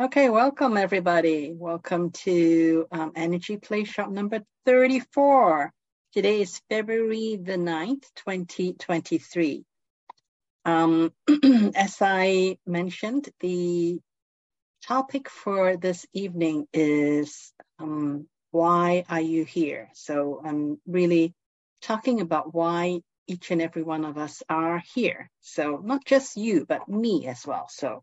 [0.00, 1.52] Okay, welcome everybody.
[1.54, 5.70] Welcome to um, Energy Playshop number 34.
[6.14, 9.66] Today is February the 9th, 2023.
[10.64, 11.12] Um,
[11.74, 14.00] as I mentioned, the
[14.86, 19.90] topic for this evening is um, why are you here?
[19.92, 21.34] So I'm really
[21.82, 25.30] talking about why each and every one of us are here.
[25.42, 27.66] So not just you, but me as well.
[27.68, 28.02] So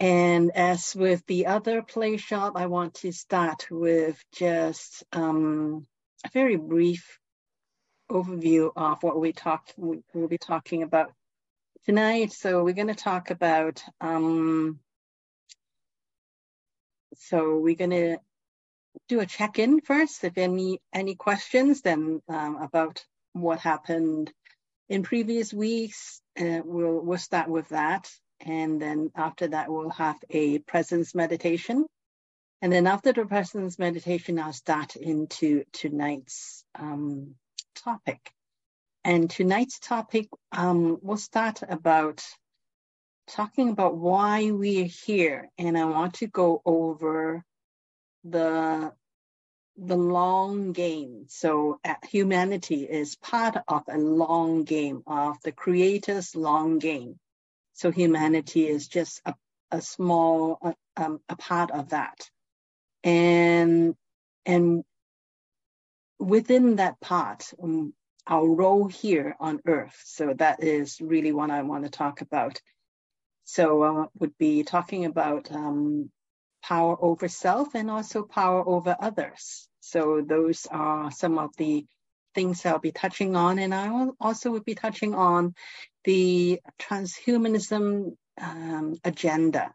[0.00, 5.86] and as with the other play shop, I want to start with just um,
[6.24, 7.18] a very brief
[8.10, 11.12] overview of what we talk we'll be talking about
[11.86, 12.32] tonight.
[12.32, 14.80] So we're going to talk about um,
[17.16, 18.18] so we're going to
[19.08, 20.24] do a check-in first.
[20.24, 24.32] If any any questions, then um, about what happened
[24.88, 28.10] in previous weeks, uh, we'll we'll start with that.
[28.44, 31.86] And then after that, we'll have a presence meditation.
[32.60, 37.34] And then after the presence meditation, I'll start into tonight's um,
[37.74, 38.32] topic.
[39.02, 42.22] And tonight's topic, um, we'll start about
[43.28, 45.50] talking about why we're here.
[45.58, 47.44] And I want to go over
[48.24, 48.92] the
[49.76, 51.24] the long game.
[51.28, 57.18] So uh, humanity is part of a long game of the creator's long game.
[57.74, 59.34] So humanity is just a,
[59.70, 62.30] a small uh, um, a part of that,
[63.02, 63.94] and
[64.46, 64.84] and
[66.18, 67.92] within that part, um,
[68.26, 70.00] our role here on Earth.
[70.04, 72.60] So that is really what I want to talk about.
[73.44, 76.10] So uh, would be talking about um,
[76.62, 79.68] power over self and also power over others.
[79.80, 81.84] So those are some of the
[82.34, 85.54] things I'll be touching on, and I also will be touching on
[86.04, 89.72] the transhumanism um, agenda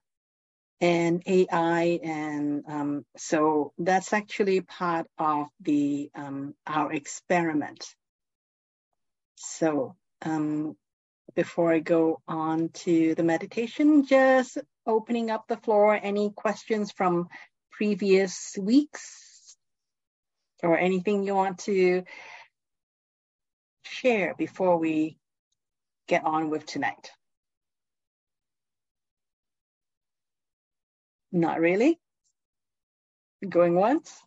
[0.81, 7.85] and AI, and um, so that's actually part of the um, our experiment.
[9.35, 10.75] So um,
[11.35, 15.99] before I go on to the meditation, just opening up the floor.
[16.01, 17.27] Any questions from
[17.71, 19.57] previous weeks
[20.63, 22.03] or anything you want to
[23.83, 25.18] share before we
[26.09, 27.11] get on with tonight?
[31.31, 31.99] Not really?
[33.47, 34.21] Going once?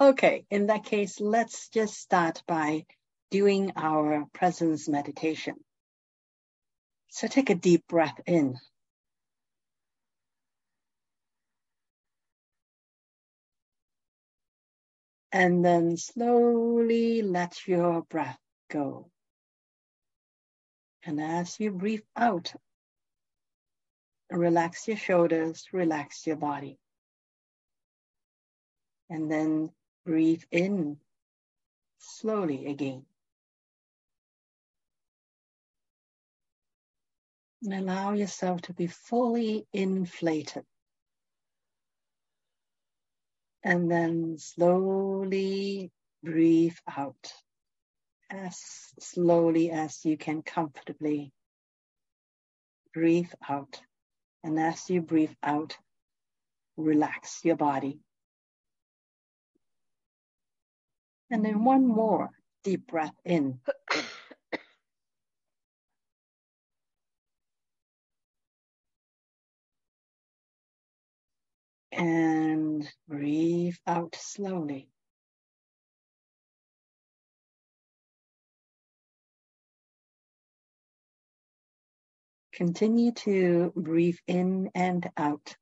[0.00, 2.84] Okay, in that case, let's just start by
[3.30, 5.56] doing our presence meditation.
[7.08, 8.58] So take a deep breath in.
[15.32, 18.38] And then slowly let your breath
[18.70, 19.10] go.
[21.04, 22.52] And as you breathe out,
[24.30, 26.78] relax your shoulders, relax your body.
[29.08, 29.70] And then
[30.04, 30.98] breathe in
[31.98, 33.06] slowly again.
[37.62, 40.64] And allow yourself to be fully inflated.
[43.64, 45.90] And then slowly
[46.22, 47.32] breathe out
[48.30, 48.58] as
[49.00, 51.32] slowly as you can comfortably.
[52.92, 53.80] Breathe out.
[54.44, 55.76] And as you breathe out,
[56.76, 58.00] relax your body.
[61.30, 62.30] And then one more
[62.64, 63.60] deep breath in.
[71.92, 74.88] and breathe out slowly.
[82.58, 85.56] Continue to breathe in and out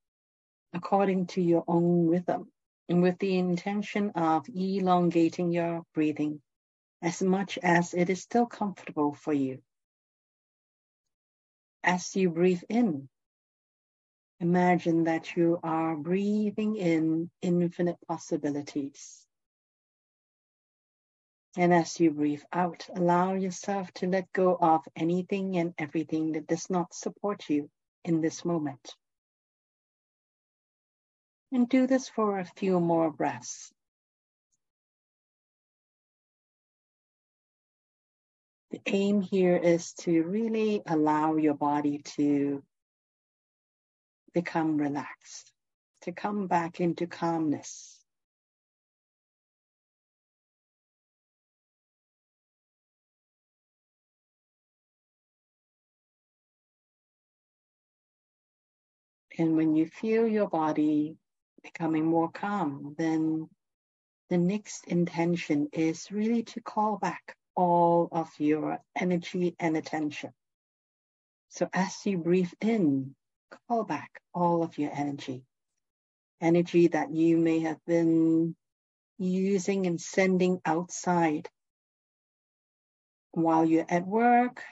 [0.72, 2.50] according to your own rhythm
[2.88, 6.40] and with the intention of elongating your breathing
[7.02, 9.60] as much as it is still comfortable for you.
[11.84, 13.10] As you breathe in,
[14.40, 19.25] imagine that you are breathing in infinite possibilities.
[21.58, 26.46] And as you breathe out, allow yourself to let go of anything and everything that
[26.46, 27.70] does not support you
[28.04, 28.94] in this moment.
[31.52, 33.72] And do this for a few more breaths.
[38.70, 42.62] The aim here is to really allow your body to
[44.34, 45.50] become relaxed,
[46.02, 47.95] to come back into calmness.
[59.38, 61.16] And when you feel your body
[61.62, 63.48] becoming more calm, then
[64.30, 70.30] the next intention is really to call back all of your energy and attention.
[71.48, 73.14] So as you breathe in,
[73.68, 75.44] call back all of your energy.
[76.40, 78.56] Energy that you may have been
[79.18, 81.48] using and sending outside
[83.32, 84.62] while you're at work,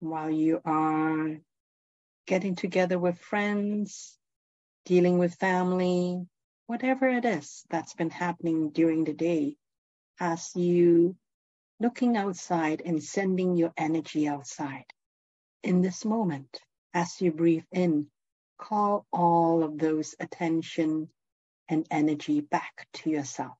[0.00, 1.36] while you are
[2.26, 4.18] getting together with friends,
[4.84, 6.26] dealing with family,
[6.66, 9.56] whatever it is that's been happening during the day,
[10.20, 11.16] as you
[11.80, 14.84] looking outside and sending your energy outside.
[15.62, 16.60] In this moment,
[16.94, 18.06] as you breathe in,
[18.58, 21.08] call all of those attention
[21.68, 23.56] and energy back to yourself.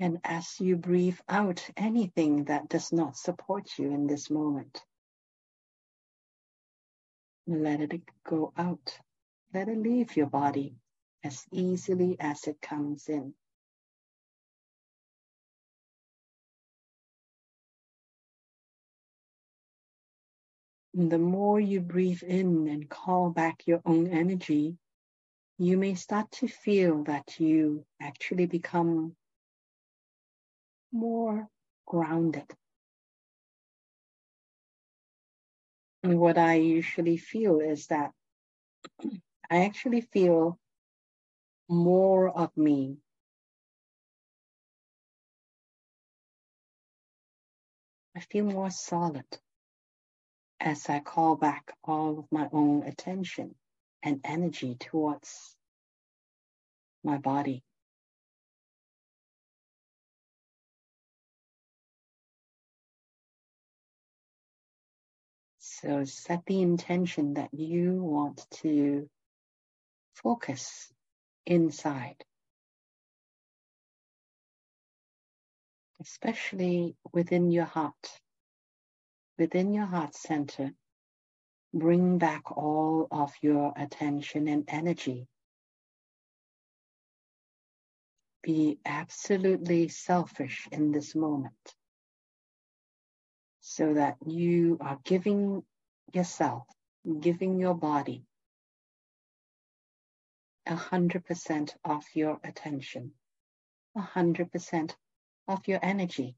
[0.00, 4.80] And as you breathe out anything that does not support you in this moment,
[7.48, 8.98] let it go out.
[9.52, 10.76] Let it leave your body
[11.24, 13.34] as easily as it comes in.
[20.94, 24.76] And the more you breathe in and call back your own energy,
[25.58, 29.16] you may start to feel that you actually become
[30.92, 31.48] more
[31.86, 32.46] grounded.
[36.02, 38.12] And what I usually feel is that
[39.50, 40.58] I actually feel
[41.68, 42.98] more of me.
[48.16, 49.26] I feel more solid
[50.60, 53.54] as I call back all of my own attention
[54.02, 55.56] and energy towards
[57.04, 57.62] my body.
[65.80, 69.08] So set the intention that you want to
[70.14, 70.92] focus
[71.46, 72.16] inside,
[76.00, 77.94] especially within your heart.
[79.38, 80.72] Within your heart center,
[81.72, 85.28] bring back all of your attention and energy.
[88.42, 91.54] Be absolutely selfish in this moment
[93.70, 95.62] so that you are giving
[96.14, 96.62] yourself,
[97.20, 98.24] giving your body
[100.66, 103.12] a hundred percent of your attention,
[103.94, 104.96] a hundred percent
[105.46, 106.34] of your energy.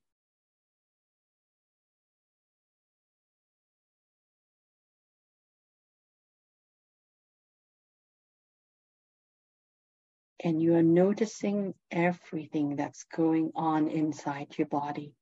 [10.43, 15.15] And you are noticing everything that's going on inside your body.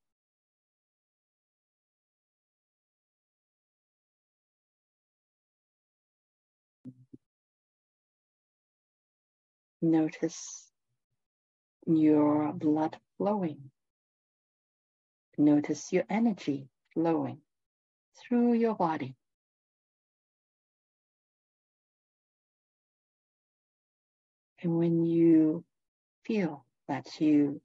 [9.81, 10.71] Notice
[11.87, 13.71] your blood flowing.
[15.37, 17.39] Notice your energy flowing
[18.19, 19.15] through your body.
[24.61, 25.65] And when you
[26.25, 27.61] feel that you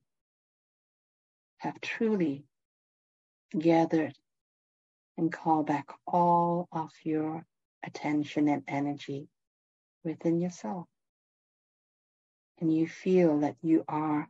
[1.58, 2.46] have truly
[3.58, 4.14] gathered
[5.18, 7.44] and call back all of your
[7.84, 9.28] attention and energy
[10.04, 10.88] within yourself,
[12.60, 14.30] and you feel that you are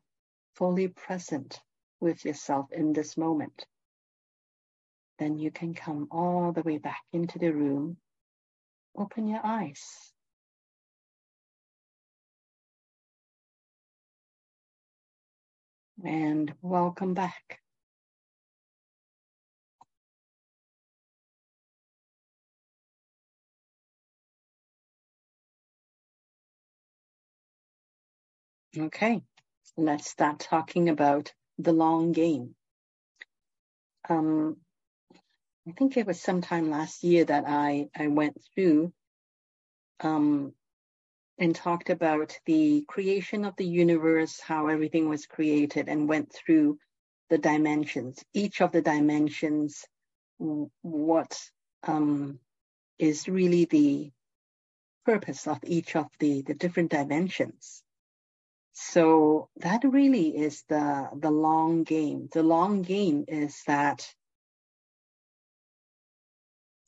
[0.56, 1.60] fully present
[2.00, 3.66] with yourself in this moment,
[5.20, 7.98] then you can come all the way back into the room.
[8.98, 9.82] Open your eyes.
[16.04, 17.63] And welcome back.
[28.76, 29.22] Okay,
[29.78, 32.56] let's start talking about the long game.
[34.10, 34.58] Um,
[35.68, 38.92] I think it was sometime last year that I, I went through
[40.00, 40.54] um,
[41.38, 46.80] and talked about the creation of the universe, how everything was created, and went through
[47.30, 49.86] the dimensions, each of the dimensions,
[50.82, 51.40] what
[51.84, 52.40] um,
[52.98, 54.12] is really the
[55.06, 57.84] purpose of each of the, the different dimensions.
[58.74, 62.28] So that really is the, the long game.
[62.34, 64.08] The long game is that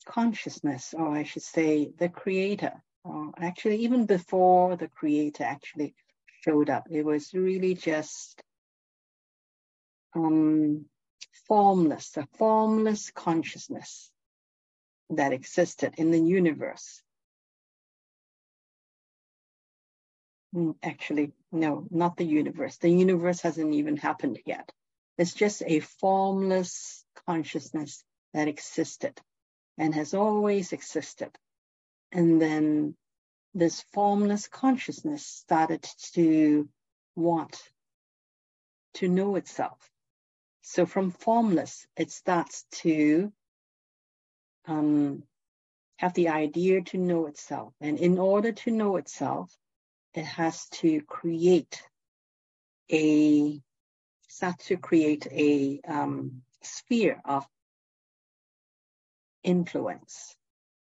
[0.04, 5.94] consciousness, or I should say the creator, or actually even before the creator actually
[6.44, 8.42] showed up, it was really just
[10.14, 10.86] um,
[11.46, 14.10] formless, a formless consciousness
[15.10, 17.02] that existed in the universe.
[20.52, 22.76] Hmm, actually, no, not the universe.
[22.76, 24.70] The universe hasn't even happened yet.
[25.18, 29.20] It's just a formless consciousness that existed
[29.78, 31.30] and has always existed.
[32.12, 32.96] And then
[33.54, 35.82] this formless consciousness started
[36.12, 36.68] to
[37.14, 37.58] want
[38.94, 39.78] to know itself.
[40.62, 43.32] So from formless, it starts to
[44.66, 45.22] um,
[45.96, 47.72] have the idea to know itself.
[47.80, 49.56] And in order to know itself,
[50.16, 51.82] it has to create
[52.90, 53.60] a
[54.28, 57.46] start to create a um, sphere of
[59.42, 60.34] influence.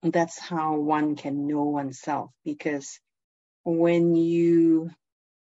[0.02, 2.98] And that's how one can know oneself because
[3.64, 4.90] when you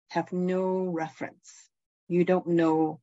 [0.08, 1.50] have no reference,
[2.08, 3.00] you don't know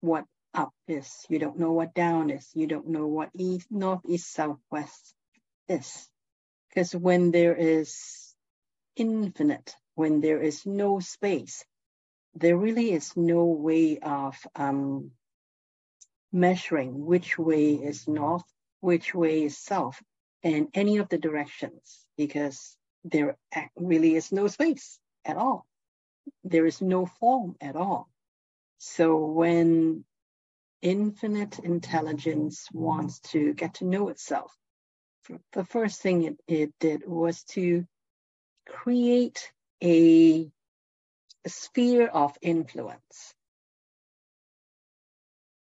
[0.00, 0.24] what
[0.54, 4.32] up is, you don't know what down is, you don't know what east, north, east,
[4.32, 5.14] south, west
[5.68, 6.08] is.
[6.68, 8.34] Because when there is
[8.96, 11.64] infinite, when there is no space,
[12.34, 15.10] there really is no way of um,
[16.32, 18.44] measuring which way is north,
[18.80, 20.00] which way is south,
[20.42, 23.36] and any of the directions, because there
[23.76, 25.66] really is no space at all.
[26.44, 28.08] There is no form at all.
[28.78, 30.04] So when
[30.80, 34.52] infinite intelligence wants to get to know itself,
[35.52, 37.86] the first thing it, it did was to
[38.66, 40.50] create a,
[41.46, 43.34] sphere of influence.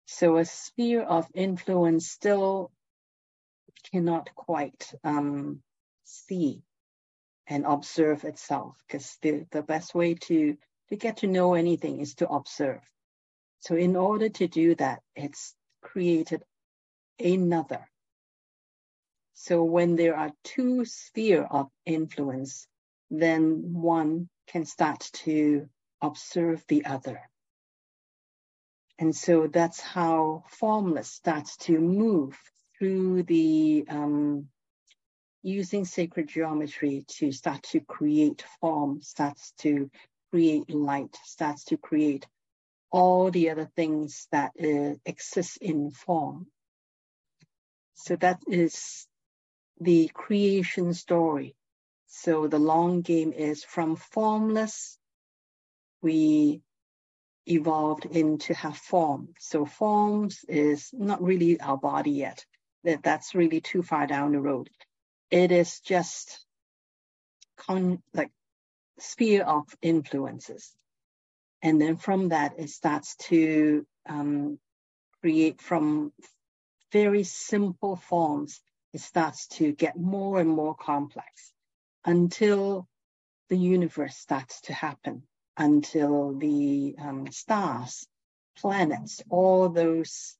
[0.06, 2.70] So a sphere of influence still
[3.90, 5.62] cannot quite um,
[6.04, 6.62] see
[7.46, 10.56] and observe itself because the, the best way to,
[10.90, 12.82] to get to know anything is to observe.
[13.60, 16.42] So in order to do that, it's created
[17.18, 17.88] another.
[19.34, 22.66] So when there are two sphere of influence,
[23.10, 25.68] then one can start to
[26.00, 27.20] observe the other.
[28.98, 32.38] And so that's how formless starts to move
[32.78, 34.48] through the um,
[35.42, 39.90] using sacred geometry to start to create form, starts to
[40.30, 42.26] create light, starts to create
[42.90, 46.46] all the other things that uh, exist in form.
[47.94, 49.06] So that is
[49.80, 51.54] the creation story.
[52.12, 54.98] So the long game is from formless,
[56.02, 56.60] we
[57.46, 59.28] evolved into have form.
[59.38, 62.44] So forms is not really our body yet.
[62.82, 64.70] That that's really too far down the road.
[65.30, 66.44] It is just
[67.56, 68.32] con like
[68.98, 70.74] sphere of influences.
[71.62, 74.58] And then from that, it starts to um,
[75.20, 76.12] create from
[76.90, 78.60] very simple forms.
[78.92, 81.52] It starts to get more and more complex
[82.04, 82.88] until
[83.48, 85.22] the universe starts to happen,
[85.56, 88.06] until the um, stars,
[88.56, 90.36] planets, all those.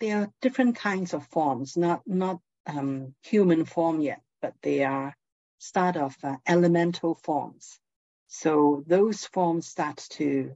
[0.00, 5.14] There are different kinds of forms, not not um, human form yet, but they are
[5.58, 7.78] start of uh, elemental forms.
[8.26, 10.52] So those forms start to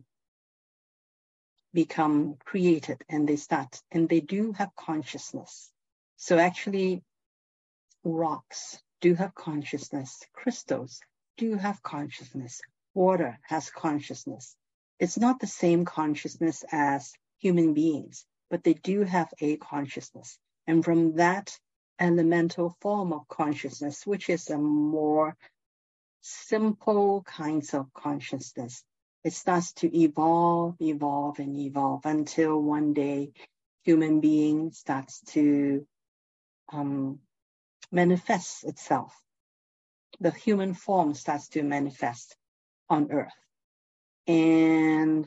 [1.73, 5.71] become created and they start, and they do have consciousness.
[6.16, 7.02] So actually,
[8.02, 11.00] rocks do have consciousness, crystals
[11.37, 12.61] do have consciousness,
[12.95, 14.57] water has consciousness.
[14.99, 20.38] It's not the same consciousness as human beings, but they do have a consciousness.
[20.67, 21.59] And from that
[21.99, 25.37] elemental form of consciousness, which is a more
[26.21, 28.83] simple kinds of consciousness.
[29.25, 33.33] It starts to evolve, evolve, and evolve until one day
[33.85, 35.87] human being starts to
[36.73, 37.21] um,
[37.90, 39.14] manifest itself.
[40.21, 42.37] The human form starts to manifest
[42.88, 43.33] on earth.
[44.26, 45.26] And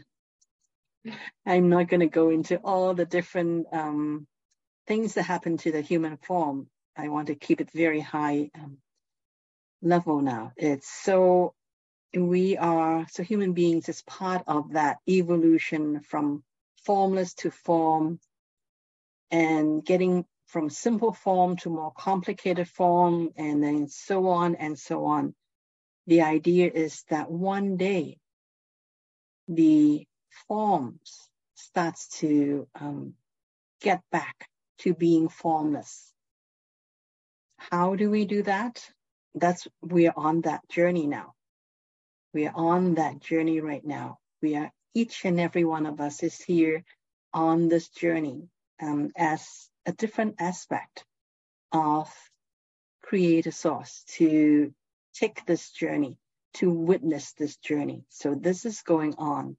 [1.45, 4.27] I'm not going to go into all the different um,
[4.87, 6.67] things that happen to the human form.
[6.97, 8.77] I want to keep it very high um,
[9.81, 10.51] level now.
[10.57, 11.53] It's so
[12.13, 16.43] we are so human beings is part of that evolution from
[16.83, 18.19] formless to form
[19.31, 25.05] and getting from simple form to more complicated form and then so on and so
[25.05, 25.33] on.
[26.07, 28.17] The idea is that one day
[29.47, 30.05] the
[30.47, 33.13] forms starts to um,
[33.81, 36.13] get back to being formless.
[37.57, 38.83] How do we do that?
[39.35, 41.33] that's we are on that journey now.
[42.33, 44.19] We are on that journey right now.
[44.41, 46.83] We are each and every one of us is here
[47.33, 48.49] on this journey
[48.81, 51.05] um, as a different aspect.
[51.71, 52.09] of
[53.01, 54.73] creator source to
[55.15, 56.17] take this journey,
[56.53, 58.03] to witness this journey.
[58.09, 59.57] So this is going on.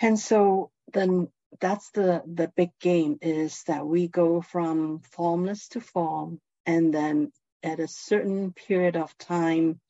[0.00, 1.28] And so then
[1.60, 7.32] that's the, the big game is that we go from formless to form and then
[7.62, 9.80] at a certain period of time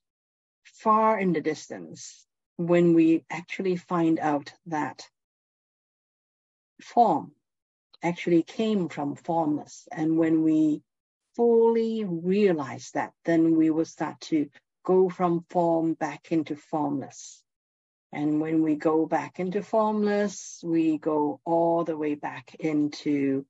[0.65, 5.07] far in the distance when we actually find out that
[6.81, 7.33] form
[8.03, 9.87] actually came from formless.
[9.93, 10.83] And when we
[11.37, 14.49] fully realize that, then we will start to
[14.85, 17.43] go from form back into formless.
[18.13, 23.47] And when we go back into formless, we go all the way back into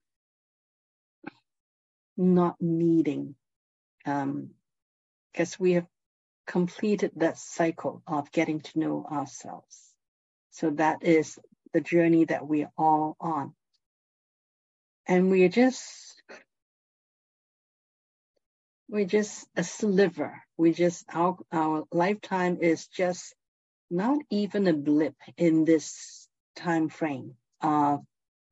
[2.16, 3.34] not needing,
[4.04, 4.50] because um,
[5.58, 5.86] we have
[6.46, 9.94] completed that cycle of getting to know ourselves.
[10.50, 11.38] So that is
[11.72, 13.54] the journey that we are all on.
[15.06, 16.22] And we are just,
[18.88, 20.42] we're just a sliver.
[20.56, 23.34] We just, our, our lifetime is just
[23.90, 28.00] not even a blip in this time frame of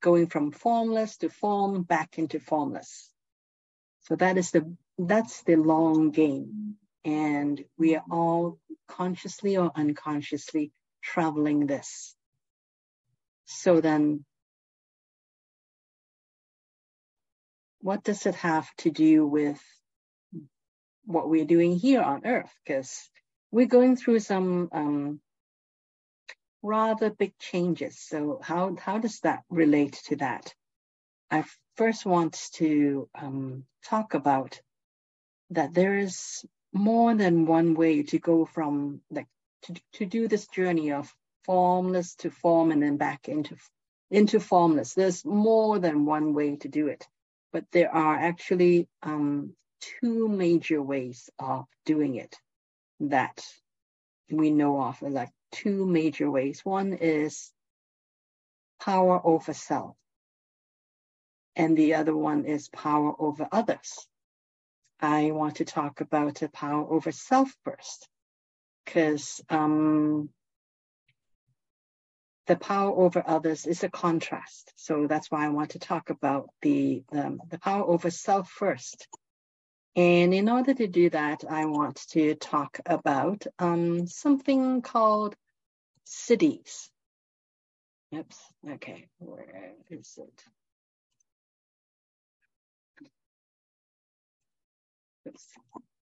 [0.01, 3.11] going from formless to form back into formless.
[4.03, 6.77] So that is the, that's the long game.
[7.05, 12.15] And we are all consciously or unconsciously traveling this.
[13.45, 14.25] So then,
[17.81, 19.61] what does it have to do with
[21.05, 22.53] what we're doing here on Earth?
[22.65, 23.11] Because
[23.51, 25.21] we're going through some um,
[26.63, 27.99] rather big changes.
[27.99, 30.55] So how how does that relate to that?
[31.31, 31.45] I
[31.77, 34.61] first want to um, talk about
[35.51, 39.29] that there is more than one way to go from like
[39.63, 41.13] to, to do this journey of
[41.45, 43.57] formless to form and then back into
[44.11, 44.95] into formless.
[44.95, 47.07] There's more than one way to do it,
[47.53, 52.37] but there are actually um, two major ways of doing it
[53.01, 53.45] that
[54.31, 56.61] we know of, like two major ways.
[56.65, 57.51] One is
[58.81, 59.97] power over self,
[61.57, 64.07] and the other one is power over others.
[65.01, 68.09] I want to talk about the power over self first,
[68.85, 70.31] because um,
[72.49, 74.73] the power over others is a contrast.
[74.77, 79.07] So that's why I want to talk about the um, the power over self first.
[79.95, 85.37] And in order to do that, I want to talk about um, something called
[86.07, 86.89] siddhis.
[88.15, 88.39] Oops.
[88.71, 89.09] Okay.
[89.19, 90.45] Where is it?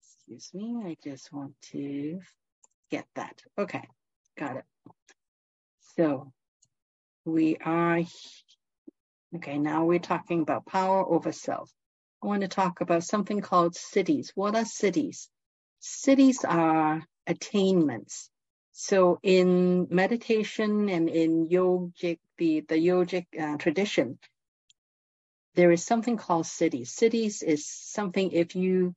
[0.01, 0.83] Excuse me.
[0.85, 2.21] I just want to
[2.91, 3.41] get that.
[3.59, 3.87] Okay.
[4.37, 4.65] Got it.
[5.97, 6.33] So
[7.27, 8.01] we are,
[9.37, 11.71] okay, now we're talking about power over self.
[12.23, 14.31] I want to talk about something called siddhis.
[14.35, 15.29] What are siddhis?
[15.83, 18.31] Siddhis are attainments.
[18.73, 24.19] So in meditation and in yogic, the, the yogic uh, tradition,
[25.57, 26.89] there is something called siddhis.
[26.89, 28.95] Siddhis is something if you,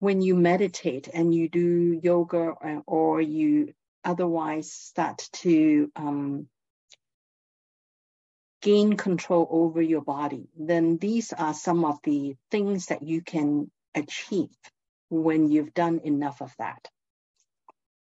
[0.00, 3.72] when you meditate and you do yoga uh, or you
[4.04, 6.48] otherwise start to um,
[8.62, 13.70] gain control over your body, then these are some of the things that you can
[13.94, 14.56] achieve
[15.08, 16.88] when you've done enough of that.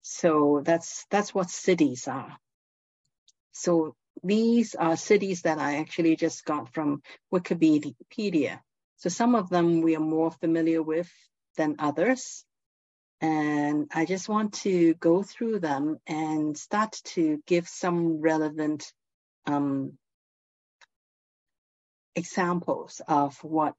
[0.02, 2.38] So that's that's what siddhis are.
[3.52, 8.61] So these are siddhis that I actually just got from Wikipedia.
[8.96, 11.11] So some of them we are more familiar with
[11.56, 12.45] than others.
[13.20, 18.92] And I just want to go through them and start to give some relevant
[19.46, 19.96] um,
[22.14, 23.74] examples of what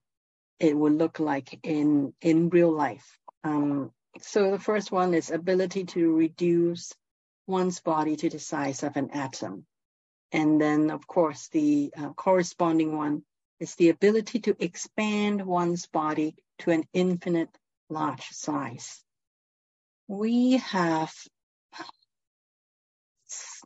[0.60, 3.20] it would look like in, in real life.
[3.44, 6.94] Um, so the first one is ability to reduce
[7.46, 9.68] one's body to the size of an atom.
[10.32, 13.24] And then, of course, the uh, corresponding one
[13.60, 17.50] is the ability to expand one's body to an infinite
[17.90, 19.04] large size
[20.08, 21.14] we have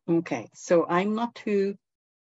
[0.09, 1.75] okay so i'm not too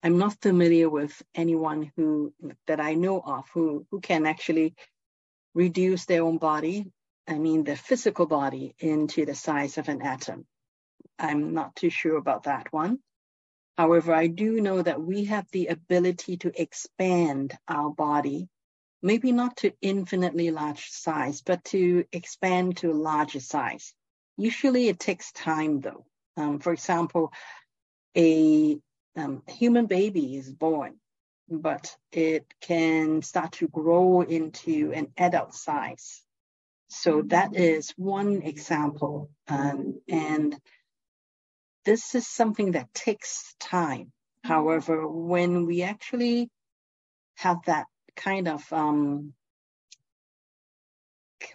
[0.02, 2.32] i'm not familiar with anyone who
[2.66, 4.74] that i know of who who can actually
[5.54, 6.86] reduce their own body
[7.28, 10.46] i mean the physical body into the size of an atom.
[11.18, 12.98] I'm not too sure about that one.
[13.76, 18.48] However i do know that we have the ability to expand our body
[19.02, 23.94] maybe not to infinitely large size but to expand to a larger size
[24.36, 26.04] Usually it takes time though.
[26.36, 27.32] Um, for example,
[28.16, 28.78] a
[29.16, 30.98] um, human baby is born
[31.48, 36.22] but it can start to grow into an adult size.
[36.88, 39.30] So that is one example.
[39.48, 40.56] Um, and
[41.84, 44.12] this is something that takes time.
[44.42, 46.50] However, when we actually
[47.36, 49.34] have that kind of um,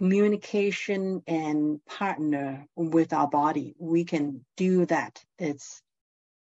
[0.01, 5.23] communication and partner with our body, we can do that.
[5.37, 5.79] It's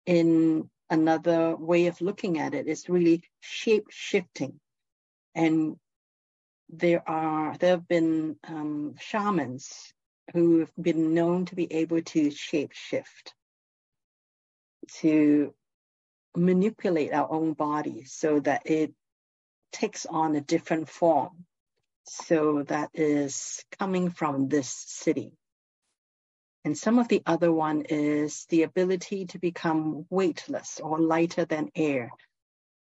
[0.07, 2.69] in another way of looking at it.
[2.69, 4.59] It's really shape shifting.
[5.35, 5.77] And
[6.71, 9.93] there are, there have been um, shamans
[10.33, 13.35] who have been known to be able to shape shift,
[15.01, 15.53] to
[16.35, 18.95] manipulate our own body so that it
[19.71, 21.45] takes on a different form.
[22.05, 25.33] So that is coming from this siddhi.
[26.65, 31.71] And some of the other one is the ability to become weightless or lighter than
[31.75, 32.11] air.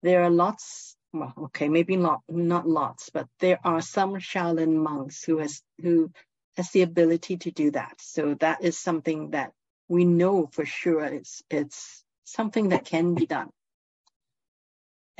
[0.02, 5.24] There are lots, well, okay, maybe not not lots, but there are some Shaolin monks
[5.24, 6.10] who has who
[6.56, 7.94] has the ability to do that.
[8.00, 9.52] So that is something that
[9.88, 13.50] we know for sure it's it's something that can be done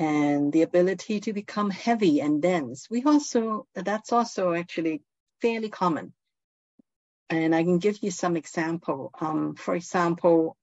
[0.00, 2.88] and the ability to become heavy and dense.
[2.88, 5.02] We also, that's also actually
[5.42, 6.14] fairly common.
[7.28, 9.10] And I can give you some example.
[9.20, 10.56] Um, for example,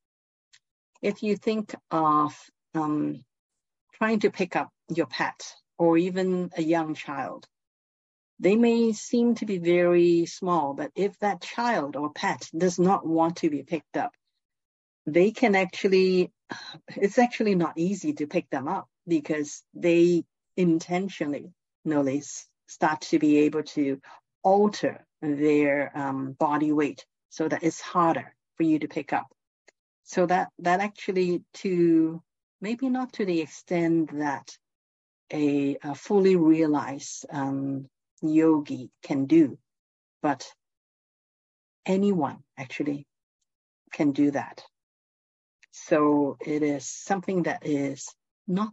[1.03, 2.35] if you think of
[2.73, 3.23] um,
[3.93, 7.45] trying to pick up your pet or even a young child,
[8.39, 13.05] they may seem to be very small, but if that child or pet does not
[13.05, 14.13] want to be picked up,
[15.05, 16.31] they can actually,
[16.95, 20.23] it's actually not easy to pick them up because they
[20.55, 21.51] intentionally
[21.85, 23.99] notice start to be able to
[24.43, 29.27] alter their um, body weight so that it's harder for you to pick up.
[30.03, 32.21] So that that actually to
[32.61, 34.49] maybe not to the extent that
[35.31, 37.87] a, a fully realized um,
[38.21, 39.57] yogi can do,
[40.21, 40.47] but
[41.85, 43.05] anyone actually
[43.91, 44.63] can do that.
[45.71, 48.07] So it is something that is
[48.47, 48.71] not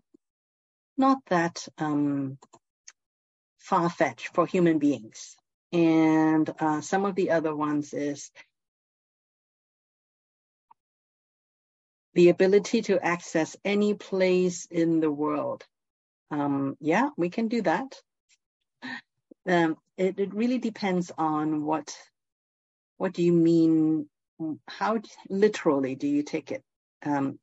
[0.96, 2.38] not that um,
[3.59, 5.37] far fetched for human beings.
[5.72, 8.30] And uh, some of the other ones is
[12.14, 15.64] the ability to access any place in the world.
[16.30, 18.00] Um, yeah, we can do that.
[19.46, 21.96] Um, it, it really depends on what
[22.96, 24.09] what do you mean.
[24.68, 26.62] How literally do you take it?
[27.04, 27.38] Um,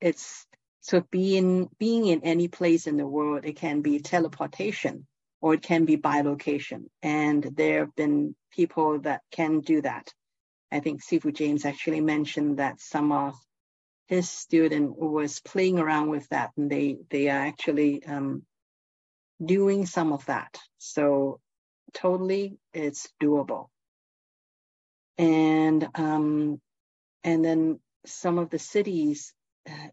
[0.00, 0.46] it's
[0.86, 5.04] so being being in any place in the world, it can be teleportation
[5.40, 6.84] or it can be bilocation.
[7.02, 10.14] And there have been people that can do that.
[10.70, 13.34] I think Sifu James actually mentioned that some of
[14.06, 18.44] his student was playing around with that and they they are actually um,
[19.44, 20.56] doing some of that.
[20.78, 21.40] So
[21.94, 23.70] totally it's doable.
[25.18, 26.60] And um,
[27.24, 29.32] and then some of the siddhis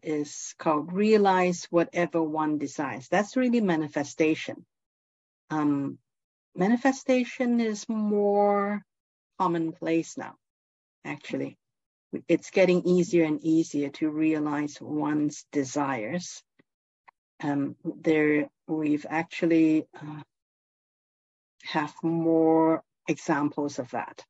[0.02, 3.08] is called realize whatever one desires.
[3.08, 4.64] That's really manifestation.
[5.50, 5.98] Um,
[6.54, 8.82] manifestation is more
[9.38, 10.34] commonplace now,
[11.04, 11.56] actually.
[12.28, 16.42] It's getting easier and easier to realize one's desires.
[17.42, 20.22] Um, there, we've actually uh,
[21.64, 24.24] have more examples of that.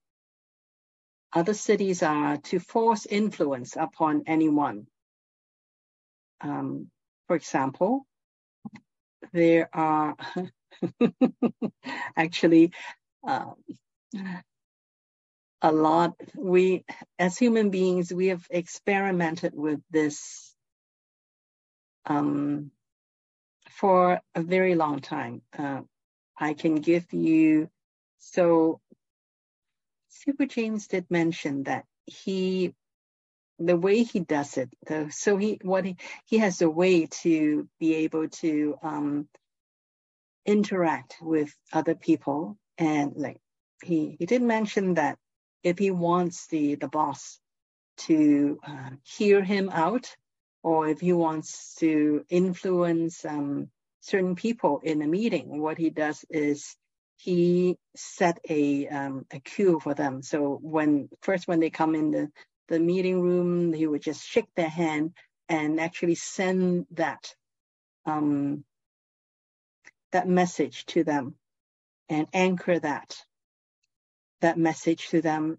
[1.33, 4.87] Other siddhis are to force influence upon anyone
[6.41, 6.91] um,
[7.27, 8.07] for example,
[9.33, 10.17] there are
[12.17, 12.73] actually
[13.27, 13.55] um,
[15.63, 16.15] a lot.
[16.37, 16.85] We,
[17.19, 20.55] as human beings, we have experimented with this
[22.07, 22.71] um,
[23.71, 25.43] for a very long time.
[25.59, 25.81] Uh,
[26.39, 27.69] I can give you
[28.19, 28.81] so.
[30.11, 32.75] Sifu James did mention that he
[33.59, 37.69] the way he does it the, so he what he, he has a way to
[37.79, 39.29] be able to um,
[40.47, 42.59] interact with other people.
[42.79, 43.41] And like
[43.83, 45.19] he he did mention that
[45.63, 47.39] if he wants the the boss
[47.97, 50.17] to uh, hear him out
[50.63, 53.69] or if he wants to influence um,
[54.01, 56.77] certain people in a meeting what he does is
[57.17, 60.23] he set a um, a queue for them.
[60.23, 62.31] So when first when they come in the
[62.69, 65.13] the meeting room, he would just shake their hand
[65.49, 67.35] and actually send that
[68.07, 68.65] um,
[70.13, 71.35] that message to them
[72.09, 73.17] and anchor that
[74.41, 75.59] that message to them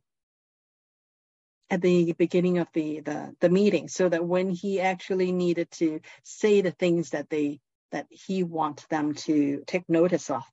[1.70, 6.00] at the beginning of the, the the meeting so that when he actually needed to
[6.24, 7.60] say the things that they
[7.92, 10.44] that he wants them to take notice of,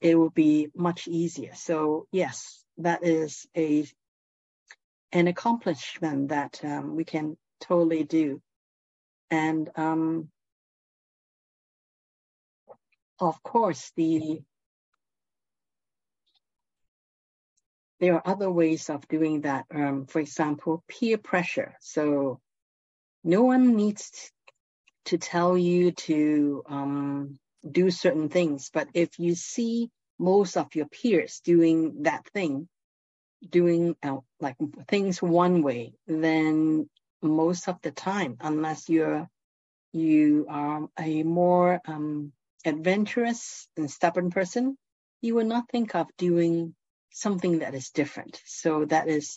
[0.00, 1.52] it will be much easier.
[1.54, 3.86] So yes, that is a
[5.12, 8.40] an accomplishment that um, we can totally do.
[9.30, 10.28] And um,
[13.18, 14.40] of course, the
[18.00, 19.66] there are other ways of doing that.
[19.72, 21.74] Um, for example, peer pressure.
[21.80, 22.40] So
[23.22, 24.32] no one needs
[25.06, 30.86] to tell you to um, do certain things, but if you see most of your
[30.86, 32.68] peers doing that thing,
[33.48, 34.56] doing uh, like
[34.88, 36.88] things one way, then
[37.22, 39.28] most of the time, unless you're
[39.92, 42.32] you are a more um,
[42.64, 44.76] adventurous and stubborn person,
[45.20, 46.74] you will not think of doing
[47.10, 48.40] something that is different.
[48.46, 49.36] So that is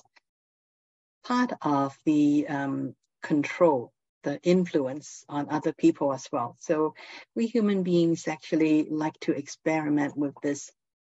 [1.24, 3.92] part of the um, control,
[4.24, 6.56] the influence on other people as well.
[6.60, 6.94] So
[7.36, 10.72] we human beings actually like to experiment with this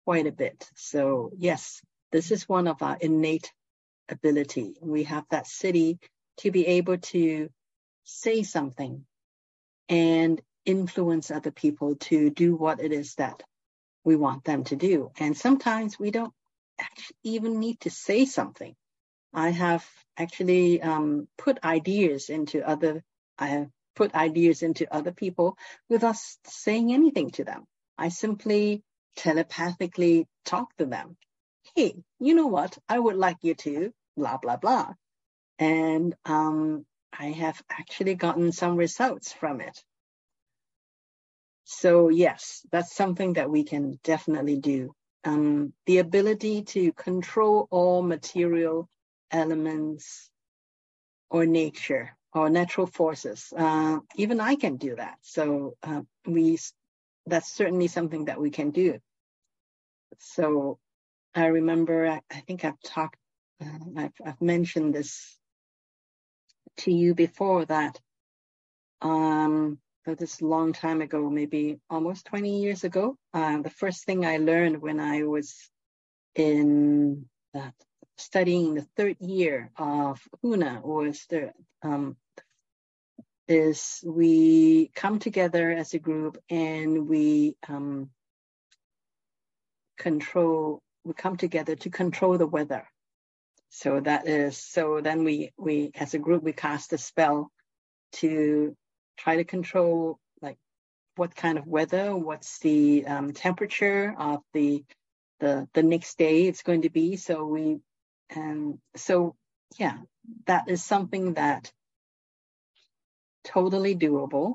[0.04, 0.68] quite a bit.
[0.76, 1.80] So yes,
[2.14, 3.52] this is one of our innate
[4.08, 4.76] ability.
[4.80, 5.98] We have that siddhi
[6.36, 7.50] to be able to
[8.04, 9.04] say something
[9.88, 13.42] and influence other people to do what it is that
[14.04, 15.10] we want them to do.
[15.18, 16.32] And sometimes we don't
[17.24, 18.76] even need to say something.
[19.32, 19.84] I have
[20.16, 23.02] actually um, put ideas into other,
[23.40, 27.64] I have put ideas into other people without saying anything to them.
[27.98, 28.84] I simply
[29.16, 31.16] telepathically talk to them.
[31.74, 32.76] Hey, you know what?
[32.88, 34.92] I would like you to blah, blah, blah.
[35.58, 36.84] And um,
[37.18, 39.82] I have actually gotten some results from it.
[41.64, 48.02] So yes, that's something that we can definitely do um, the ability to control all
[48.02, 48.88] material
[49.30, 50.30] elements
[51.30, 53.52] or nature or natural forces.
[53.56, 55.16] Uh, even I can do that.
[55.22, 56.58] So uh, we,
[57.26, 58.98] that's certainly something that we can do.
[60.18, 60.78] So
[61.34, 63.18] I remember, I, I think I've talked,
[63.62, 65.36] uh, I've, I've mentioned this
[66.78, 68.00] to you before that
[69.00, 73.16] um, this long time ago, maybe almost 20 years ago.
[73.32, 75.54] Uh, the first thing I learned when I was
[76.34, 77.74] in that
[78.16, 82.16] studying the third year of Huna was the um,
[83.46, 88.10] is we come together as a group and we um,
[89.98, 92.86] control we come together to control the weather
[93.68, 97.50] so that is so then we we as a group we cast a spell
[98.12, 98.76] to
[99.16, 100.56] try to control like
[101.16, 104.84] what kind of weather, what's the um, temperature of the
[105.40, 107.16] the the next day it's going to be.
[107.16, 107.78] So we
[108.30, 109.34] and so
[109.78, 109.98] yeah,
[110.46, 111.72] that is something that
[113.44, 114.54] totally doable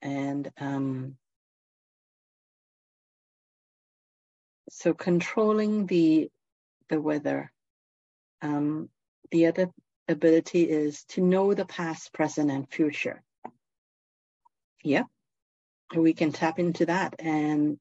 [0.00, 1.16] and um,
[4.74, 6.30] so controlling the
[6.88, 7.50] the weather
[8.42, 8.88] um,
[9.30, 9.70] the other
[10.08, 13.22] ability is to know the past present and future
[14.84, 15.04] yeah,
[15.96, 17.16] we can tap into that.
[17.18, 17.78] And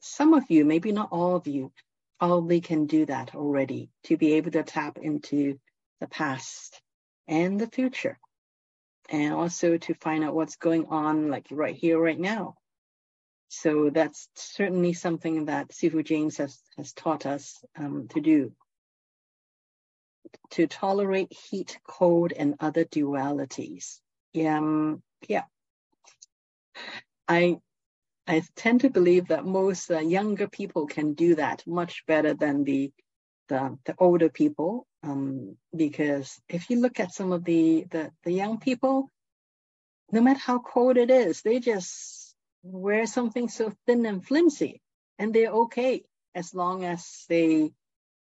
[0.00, 1.72] some of you, maybe not all of you,
[2.20, 5.58] probably can do that already to be able to tap into
[6.00, 6.80] the past
[7.26, 8.18] and the future.
[9.10, 12.54] And also to find out what's going on, like right here, right now.
[13.48, 18.52] So that's certainly something that Sifu James has, has taught us um, to do.
[20.50, 23.98] To tolerate heat, cold, and other dualities.
[24.38, 25.44] Um, yeah.
[27.26, 27.60] I
[28.26, 32.64] I tend to believe that most uh, younger people can do that much better than
[32.64, 32.92] the
[33.48, 34.86] the, the older people.
[35.02, 39.10] Um, because if you look at some of the, the the young people,
[40.12, 42.27] no matter how cold it is, they just
[42.62, 44.80] wear something so thin and flimsy,
[45.18, 47.72] and they're okay as long as they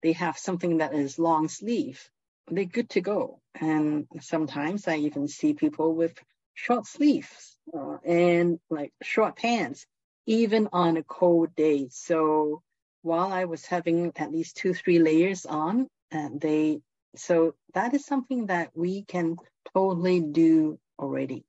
[0.03, 2.09] they have something that is long sleeve.
[2.49, 3.41] They're good to go.
[3.61, 6.15] And sometimes I even see people with
[6.55, 9.87] short sleeves uh, and like short pants,
[10.27, 11.89] even on a cold day.
[11.91, 12.62] So
[13.03, 16.81] while I was having at least two, three layers on, and they,
[17.17, 19.37] so that is something that we can
[19.75, 21.45] totally do already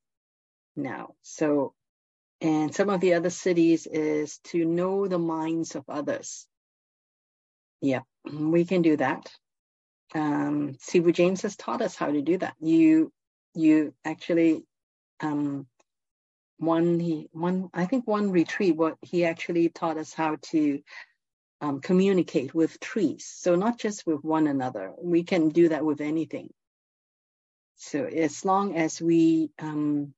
[0.75, 1.15] now.
[1.21, 1.73] So,
[2.41, 6.47] and some of the other siddhis is to know the minds of others.
[7.81, 9.31] Yeah, we can do that.
[10.15, 12.55] Um, Sifu James has taught us how to do that.
[12.59, 13.11] You,
[13.53, 14.65] you actually
[15.19, 15.67] um,
[16.57, 20.81] one he one I think one retreat what he actually taught us how to
[21.61, 23.25] um, communicate with trees.
[23.25, 24.91] So not just with one another.
[25.01, 26.49] We can do that with anything.
[27.75, 30.13] So as long as we um,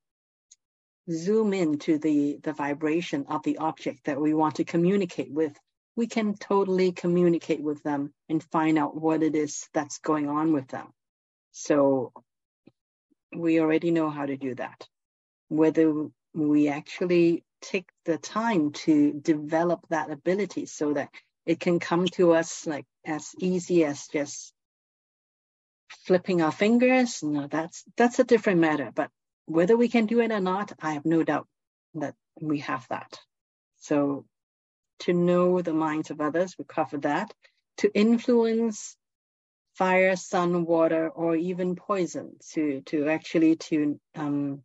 [1.11, 5.57] zoom into the, the vibration of the object that we want to communicate with,
[5.95, 10.53] we can totally communicate with them and find out what it is that's going on
[10.53, 10.87] with them.
[11.51, 12.13] So
[13.35, 14.87] we already know how to do that.
[15.49, 21.09] Whether we actually take the time to develop that ability so that
[21.45, 24.53] it can come to us like as easy as just
[26.05, 28.91] flipping our fingers, no, that's that's a different matter.
[28.93, 29.09] But
[29.49, 31.47] whether we can do it or not, I have no doubt
[31.95, 33.19] that we have that.
[33.77, 34.25] So
[34.99, 37.33] to know the minds of others, we cover that.
[37.77, 38.95] To influence
[39.73, 44.61] fire, sun, water, or even poison, to to actually to um,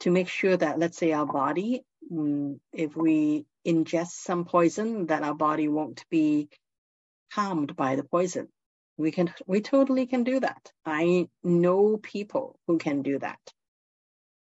[0.00, 5.22] to make sure that let's say our body, um, if we ingest some poison, that
[5.22, 6.48] our body won't be
[7.30, 8.48] harmed by the poison
[9.00, 10.72] we can we totally can do that.
[10.84, 13.40] I know people who can do that.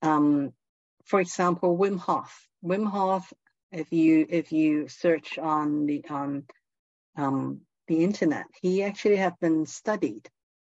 [0.02, 0.54] Um,
[1.06, 2.48] for example Wim Hof.
[2.64, 3.32] Wim Hof
[3.72, 6.44] if you if you search on the on
[7.16, 10.30] um, the internet he actually have been studied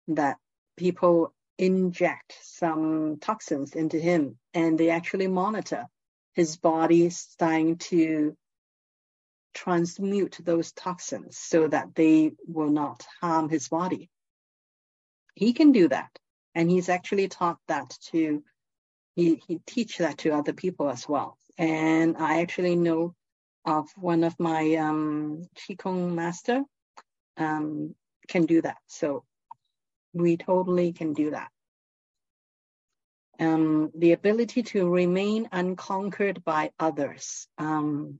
[0.08, 0.36] that
[0.76, 5.86] people inject some toxins into him and they actually monitor
[6.34, 8.36] his body starting to
[9.56, 14.10] transmute those toxins so that they will not harm his body.
[15.34, 16.10] He can do that.
[16.54, 18.42] And he's actually taught that to,
[19.14, 21.38] he, he teach that to other people as well.
[21.58, 23.14] And I actually know
[23.64, 26.62] of one of my um, Qigong master
[27.36, 27.94] um,
[28.28, 28.78] can do that.
[28.86, 29.24] So
[30.12, 31.48] we totally can do that.
[33.38, 37.48] Um, the ability to remain unconquered by others.
[37.58, 38.18] Um,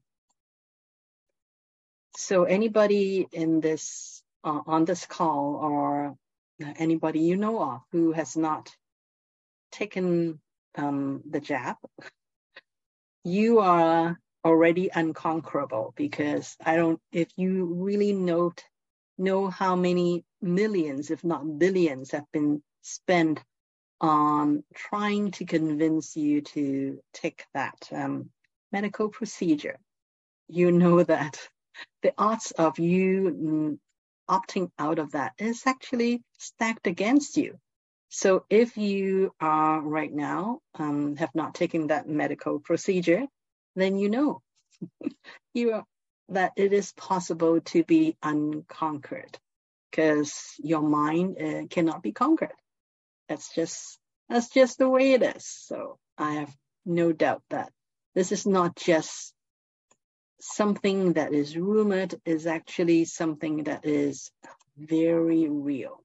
[2.17, 6.17] so anybody in this uh, on this call or
[6.79, 8.75] anybody you know of who has not
[9.73, 10.41] taken
[10.77, 11.77] um, the jab,
[13.25, 17.01] you are already unconquerable because I don't.
[17.13, 18.63] If you really note
[19.19, 23.43] know how many millions, if not billions, have been spent
[24.01, 28.31] on trying to convince you to take that um,
[28.73, 29.79] medical procedure,
[30.49, 31.49] you know that
[32.03, 33.79] the odds of you
[34.29, 37.59] opting out of that is actually stacked against you.
[38.09, 43.27] So if you are right now um, have not taken that medical procedure,
[43.75, 44.43] then you know
[45.55, 45.85] you are,
[46.29, 49.39] that it is possible to be unconquered
[49.91, 52.53] because your mind uh, cannot be conquered.
[53.29, 55.47] That's just that's just the way it is.
[55.47, 57.73] So I have no doubt that
[58.15, 59.35] this is not just
[60.41, 64.31] something that is rumored is actually something that is
[64.77, 66.03] very real.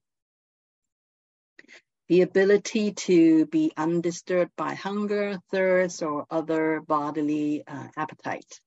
[2.08, 8.60] The ability to be undisturbed by hunger, thirst, or other bodily uh, appetite.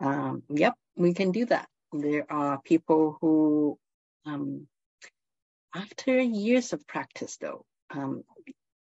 [0.00, 1.68] Um, yep, we can do that.
[1.92, 3.78] There are people who,
[4.24, 4.66] um,
[5.74, 8.24] after years of practice, though, um,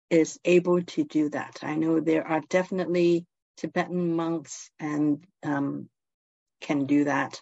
[0.08, 1.58] is able to do that.
[1.62, 5.88] I know there are definitely Tibetan monks and um,
[6.60, 7.40] can do that.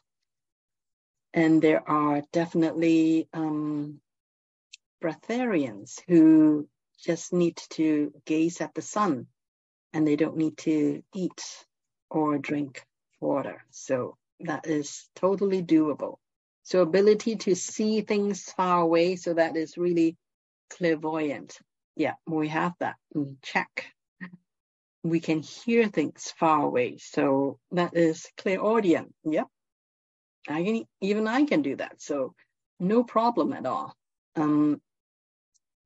[1.34, 4.00] And there are definitely um,
[5.02, 6.68] breatharians who
[7.04, 9.26] just need to gaze at the sun
[9.92, 11.42] and they don't need to eat
[12.10, 12.84] or drink
[13.20, 13.64] water.
[13.70, 16.16] So that is totally doable.
[16.62, 20.16] So ability to see things far away, so that is really
[20.70, 21.58] clairvoyant.
[21.96, 22.96] Yeah, we have that.
[23.42, 23.86] Check
[25.02, 26.98] we can hear things far away.
[26.98, 29.14] So that is clear clairaudient.
[29.24, 29.46] Yep.
[30.48, 32.00] I can, even I can do that.
[32.00, 32.34] So
[32.80, 33.94] no problem at all.
[34.36, 34.80] Um,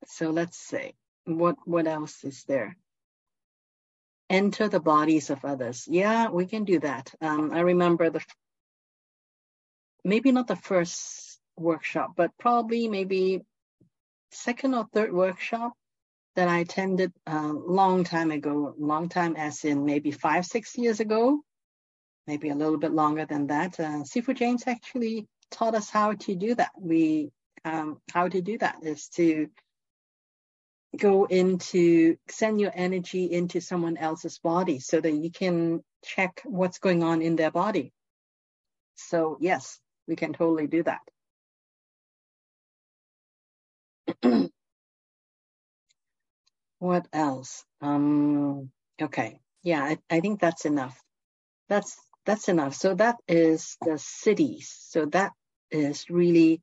[0.06, 0.94] so let's say
[1.24, 2.76] what what else is there?
[4.28, 5.86] Enter the bodies of others.
[5.88, 7.14] Yeah, we can do that.
[7.20, 8.24] Um, I remember the
[10.04, 13.42] maybe not the first workshop, but probably maybe
[14.30, 15.72] second or third workshop
[16.36, 21.00] that I attended a long time ago, long time as in maybe five, six years
[21.00, 21.40] ago,
[22.26, 23.78] maybe a little bit longer than that.
[23.78, 26.70] Uh, Sifu James actually taught us how to do that.
[26.78, 27.30] We
[27.64, 29.48] um, how to do that is to
[30.96, 36.78] go into send your energy into someone else's body so that you can check what's
[36.78, 37.92] going on in their body.
[38.96, 41.00] So yes, we can totally do that.
[46.82, 47.64] What else?
[47.80, 48.70] Um,
[49.00, 49.40] okay.
[49.64, 50.98] Yeah, I, I think that's enough.
[51.68, 52.74] That's that's enough.
[52.74, 54.66] So that is the siddhis.
[54.90, 55.32] So that
[55.70, 56.62] is really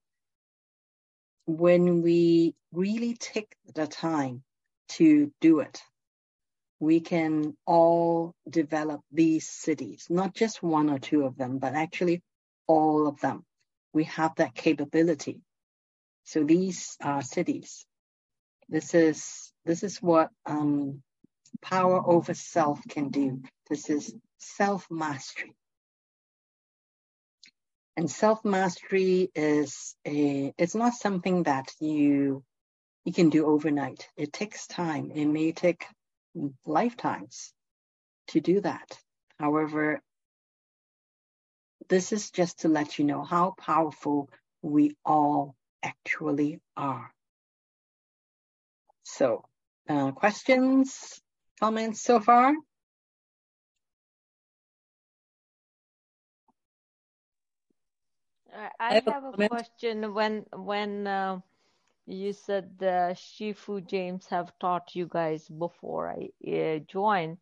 [1.47, 4.43] when we really take the time
[4.97, 5.81] to do it.
[6.79, 12.21] we can all develop these siddhis, not just one or two of them, but actually
[12.67, 13.45] all of them.
[13.93, 15.41] We have that capability.
[16.25, 17.85] So these are siddhis.
[18.69, 21.01] This is this is what um,
[21.61, 23.41] power over self can do.
[23.69, 25.53] This is self mastery.
[27.97, 32.43] And self mastery is a it's not something that you
[33.03, 34.07] you can do overnight.
[34.15, 35.11] It takes time.
[35.13, 35.85] It may take
[36.65, 37.53] lifetimes
[38.27, 38.97] to do that.
[39.39, 40.01] However,
[41.89, 44.29] this is just to let you know how powerful
[44.61, 47.11] we all actually are.
[49.03, 49.43] So,
[49.89, 51.19] uh, questions,
[51.59, 52.53] comments so far?
[58.79, 60.13] I have, have a, a question.
[60.13, 61.39] When when uh,
[62.05, 67.37] you said the Shifu James have taught you guys before I uh, joined,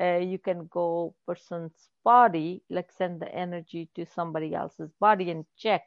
[0.00, 5.44] uh, you can go person's body, like send the energy to somebody else's body and
[5.56, 5.82] check.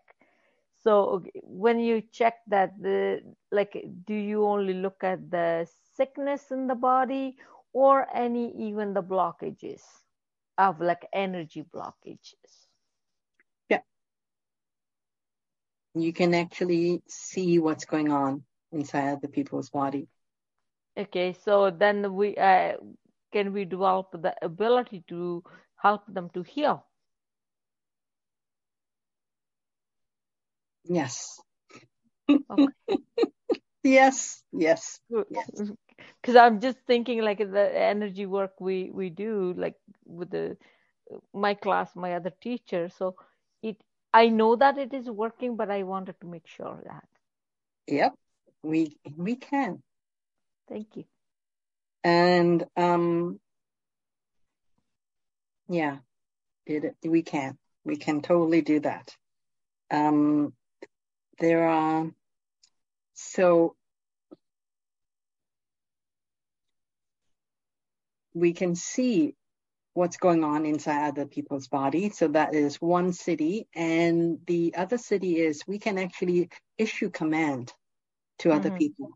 [0.82, 3.22] So when you check that, the
[3.52, 3.76] like,
[4.06, 7.38] do you only look at the sickness in the body
[7.74, 9.82] or any even the blockages
[10.58, 12.68] of like energy blockages?
[13.70, 13.82] Yeah,
[15.96, 20.08] you can actually see what's going on inside the people's body.
[20.98, 22.78] Okay, so then we uh,
[23.32, 25.44] can we develop the ability to
[25.76, 26.89] help them to heal?
[30.90, 31.40] Yes.
[32.50, 32.68] Okay.
[33.84, 35.00] yes, yes.
[35.10, 36.36] Because yes.
[36.36, 39.76] I'm just thinking like the energy work we we do like
[40.06, 40.58] with the
[41.34, 42.90] my class, my other teacher.
[42.90, 43.16] So
[43.62, 43.78] it
[44.14, 47.08] I know that it is working, but I wanted to make sure that.
[47.88, 48.16] Yep,
[48.64, 49.84] we we can.
[50.68, 51.06] Thank you.
[52.04, 53.40] And um,
[55.68, 55.98] yeah,
[56.66, 59.16] it we can we can totally do that.
[59.92, 60.54] Um,
[61.40, 62.10] there are
[63.14, 63.76] so
[68.34, 69.36] we can see
[69.94, 72.10] what's going on inside other people's body.
[72.10, 73.66] So that is one siddhi.
[73.76, 77.74] And the other siddhi is we can actually issue command
[78.40, 78.78] to other mm-hmm.
[78.78, 79.10] people.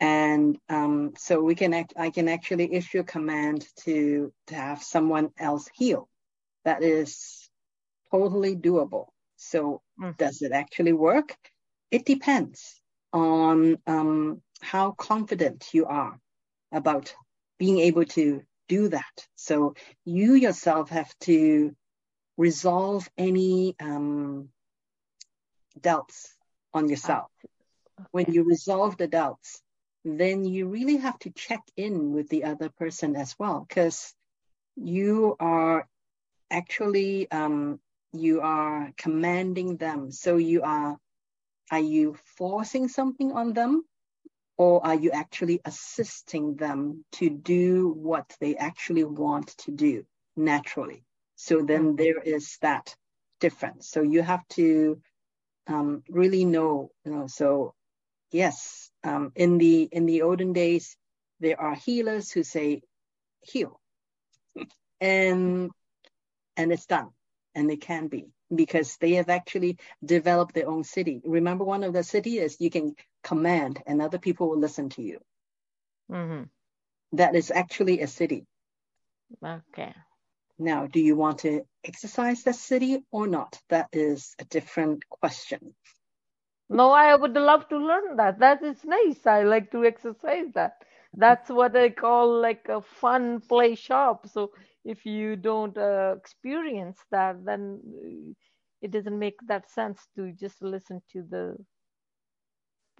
[0.00, 4.82] And um, so we can act, I can actually issue a command to to have
[4.82, 6.08] someone else heal.
[6.64, 7.50] That is
[8.12, 9.06] totally doable.
[9.38, 10.16] So mm.
[10.16, 11.34] does it actually work?
[11.90, 12.80] It depends
[13.12, 16.18] on um, how confident you are
[16.70, 17.14] about
[17.58, 19.26] being able to do that.
[19.36, 19.74] So
[20.04, 21.74] you yourself have to
[22.36, 24.50] resolve any um,
[25.80, 26.36] doubts
[26.74, 27.30] on yourself.
[27.44, 28.08] Okay.
[28.10, 29.62] When you resolve the doubts,
[30.04, 34.14] then you really have to check in with the other person as well, because
[34.76, 35.88] you are
[36.50, 37.80] actually um,
[38.12, 40.10] you are commanding them.
[40.10, 40.96] So you are
[41.70, 43.84] are you forcing something on them
[44.56, 50.04] or are you actually assisting them to do what they actually want to do
[50.36, 51.04] naturally?
[51.36, 51.96] So then mm-hmm.
[51.96, 52.96] there is that
[53.38, 53.88] difference.
[53.88, 55.00] So you have to
[55.68, 57.74] um, really know, you know, so
[58.32, 60.96] yes, um, in the in the olden days,
[61.40, 62.82] there are healers who say
[63.40, 63.80] heal,
[65.00, 65.70] and
[66.56, 67.10] and it's done,
[67.58, 71.20] and it can be because they have actually developed their own siddhi.
[71.24, 75.02] Remember, one of the siddhi is you can command, and other people will listen to
[75.02, 75.18] you.
[76.10, 76.44] Mm-hmm.
[77.16, 78.46] That is actually a siddhi.
[79.44, 79.92] Okay.
[80.58, 83.58] Now, do you want to exercise that siddhi or not?
[83.68, 85.74] That is a different question.
[86.70, 88.38] No, I would love to learn that.
[88.38, 89.26] That is nice.
[89.26, 90.84] I like to exercise that.
[91.14, 94.28] That's what I call like a fun play shop.
[94.28, 94.52] So
[94.84, 98.32] if you don't uh, experience that, then uh,
[98.80, 101.56] it doesn't make that sense to just listen to the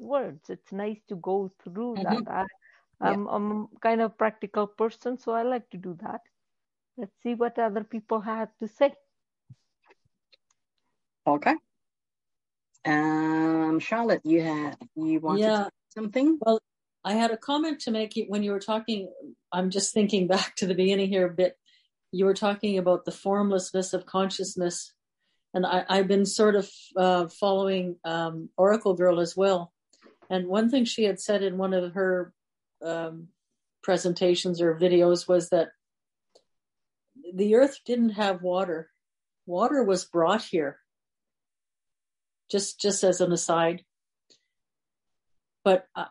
[0.00, 0.48] words.
[0.48, 2.24] It's nice to go through mm-hmm.
[2.24, 2.46] that.
[3.00, 3.32] I, am yeah.
[3.32, 6.20] I'm kind of practical person, so I like to do that.
[6.96, 8.92] Let's see what other people have to say.
[11.26, 11.54] Okay.
[12.84, 15.68] Um, Charlotte, you had you wanted yeah.
[15.90, 16.38] something?
[16.40, 16.60] Well,
[17.04, 19.12] I had a comment to make when you were talking.
[19.52, 21.56] I'm just thinking back to the beginning here a bit.
[22.12, 24.92] You were talking about the formlessness of consciousness,
[25.52, 29.72] and I, have been sort of uh, following um, Oracle Girl as well.
[30.30, 32.32] And one thing she had said in one of her
[32.82, 33.28] um,
[33.82, 35.68] presentations or videos was that
[37.34, 38.90] the Earth didn't have water.
[39.46, 40.78] Water was brought here
[42.50, 43.84] just just as an aside.
[45.64, 46.06] But uh,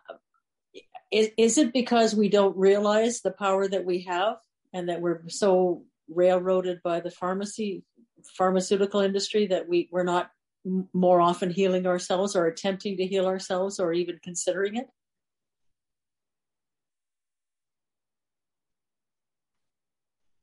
[1.12, 4.38] is, is it because we don't realize the power that we have
[4.78, 7.84] and that we're so railroaded by the pharmacy
[8.38, 10.30] pharmaceutical industry that we we're not
[10.94, 14.86] more often healing ourselves or attempting to heal ourselves or even considering it.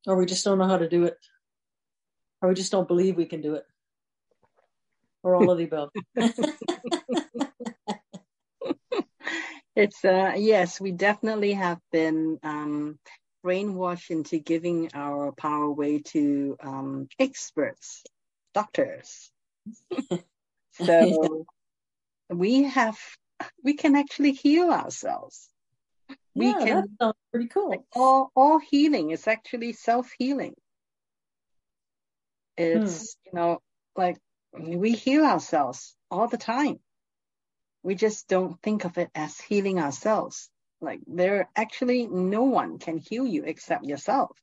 [0.06, 1.18] Or we just don't know how to do it.
[2.42, 3.64] Or we just don't believe we can do it.
[5.22, 5.90] Or all of the above.
[9.76, 12.98] It's uh yes we definitely have been um
[13.44, 18.04] brainwashed into giving our power away to um experts
[18.54, 19.30] doctors.
[20.74, 21.46] So
[22.28, 22.98] we have
[23.62, 25.48] we can actually heal ourselves.
[26.34, 27.86] We yeah, can that sounds pretty cool.
[27.94, 30.54] all all healing is actually self-healing.
[32.56, 33.28] It's hmm.
[33.28, 33.58] you know
[33.96, 34.18] like
[34.52, 36.80] we heal ourselves all the time.
[37.82, 40.50] We just don't think of it as healing ourselves.
[40.84, 44.36] Like there actually no one can heal you except yourself.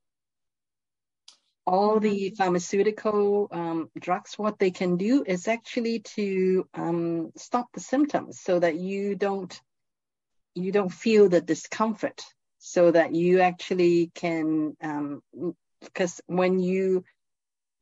[1.65, 2.35] All the mm-hmm.
[2.35, 8.59] pharmaceutical um, drugs, what they can do is actually to um, stop the symptoms so
[8.59, 9.59] that you don't
[10.53, 12.21] you don't feel the discomfort,
[12.57, 15.21] so that you actually can um,
[15.79, 17.03] because when you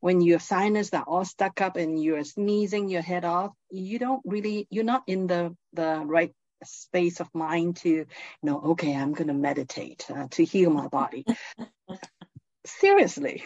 [0.00, 4.22] when your sinus are all stuck up and you're sneezing your head off, you don't
[4.24, 6.32] really, you're not in the, the right
[6.64, 8.06] space of mind to, you
[8.42, 11.24] know, okay, I'm going to meditate uh, to heal my body.
[12.66, 13.44] Seriously.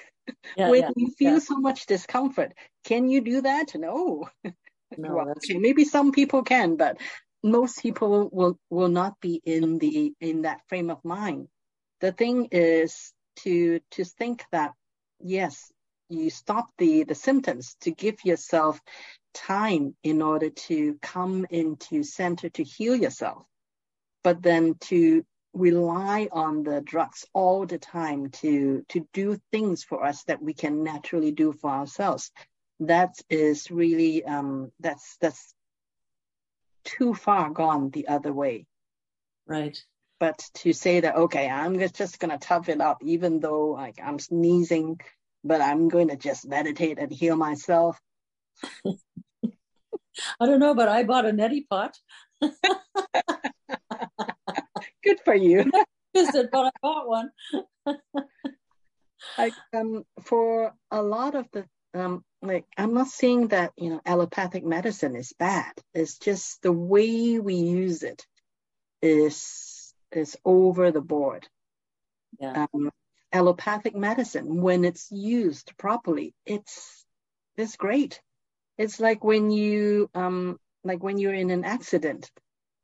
[0.57, 1.39] Yeah, when yeah, you feel yeah.
[1.39, 2.55] so much discomfort,
[2.85, 3.75] can you do that?
[3.75, 4.29] No.
[4.97, 6.99] No, well, okay, maybe some people can, but
[7.43, 11.49] most people will will not be in the in that frame of mind.
[12.01, 14.73] The thing is to to think that
[15.21, 15.73] yes,
[16.09, 18.81] you stop the, the symptoms to give yourself
[19.33, 23.45] time in order to come into center to heal yourself.
[24.23, 30.05] But then to rely on the drugs all the time to, to do things for
[30.05, 32.31] us that we can naturally do for ourselves.
[32.81, 35.55] That is really, um, that's, that's
[36.85, 38.67] too far gone the other way.
[39.47, 39.79] Right.
[40.21, 43.99] But to say that, okay, I'm just going to tough it up, even though like
[44.03, 45.01] I'm sneezing
[45.45, 48.01] but I'm going to just meditate and heal myself.
[50.41, 51.97] I don't know, but I bought a neti pot.
[55.05, 55.71] Good for you.
[56.15, 57.31] but I bought one.
[59.37, 64.01] I, um, for a lot of the um, like I'm not saying that you know
[64.05, 65.73] allopathic medicine is bad.
[65.93, 68.27] It's just the way we use it
[69.01, 71.49] is is over the board.
[72.39, 72.67] Yeah.
[72.75, 72.91] Um,
[73.35, 76.33] allopathic medicine when it's used properly.
[76.47, 77.05] It's
[77.57, 78.21] it's great.
[78.79, 82.31] It's like when you um like when you're in an accident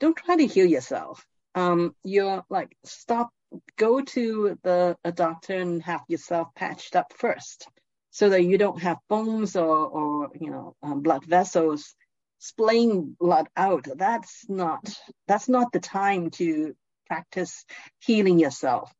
[0.00, 1.24] don't try to heal yourself.
[1.54, 3.30] Um you're like stop
[3.76, 7.68] go to the a doctor and have yourself patched up first
[8.10, 11.94] so that you don't have bones or or you know um, blood vessels
[12.38, 13.86] splaying blood out.
[13.96, 14.82] That's not
[15.28, 16.74] that's not the time to
[17.06, 17.64] practice
[18.00, 18.92] healing yourself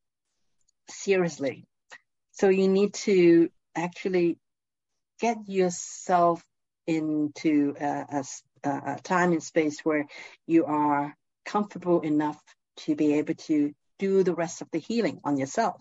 [0.91, 1.66] seriously.
[2.32, 4.38] So you need to actually
[5.20, 6.43] get yourself
[6.86, 8.24] into a,
[8.64, 10.07] a, a, time and space where
[10.47, 11.14] you are
[11.45, 12.41] comfortable enough
[12.78, 15.80] to be able to do the rest of the healing on yourself.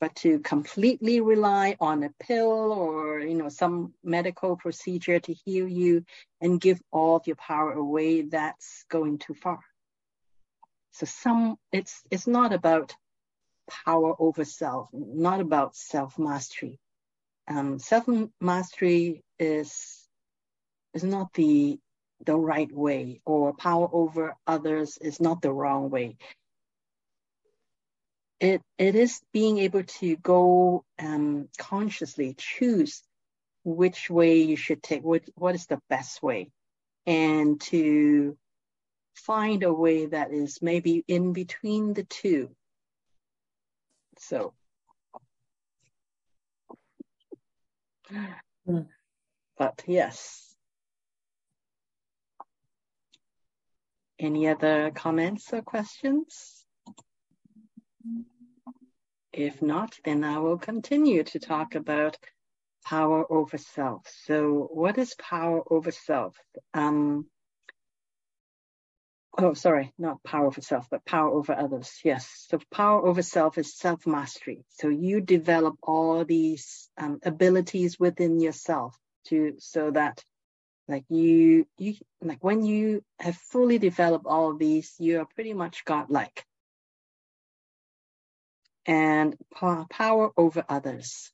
[0.00, 5.66] But to completely rely on a pill or you know some medical procedure to heal
[5.66, 6.04] you
[6.40, 9.58] and give all of your power away, that's going too far.
[10.92, 12.94] So some it's it's not about
[13.84, 16.78] power over self, not about self mastery.
[17.46, 18.06] Um, self
[18.40, 20.06] mastery is
[20.94, 21.78] is not the
[22.24, 26.16] the right way, or power over others is not the wrong way.
[28.40, 33.02] It it is being able to go um, consciously choose
[33.64, 36.50] which way you should take, what what is the best way,
[37.06, 38.36] and to
[39.14, 42.54] find a way that is maybe in between the two
[44.20, 44.54] so,
[49.56, 50.44] but yes.
[54.18, 56.64] Any other comments or questions?
[59.32, 62.16] If not, then I will continue to talk about
[62.84, 64.06] power over self.
[64.24, 66.36] So, what is power over self?
[66.74, 67.26] Um,
[69.38, 72.00] oh, sorry, not power over self, but power over others.
[72.04, 72.46] Yes.
[72.50, 74.64] So power over self is self mastery.
[74.70, 78.96] So you develop all these um, abilities within yourself
[79.28, 80.20] to so that
[80.88, 85.84] Like you, you like when you have fully developed all these, you are pretty much
[85.84, 86.44] godlike.
[88.86, 89.36] And
[89.90, 91.30] power over others.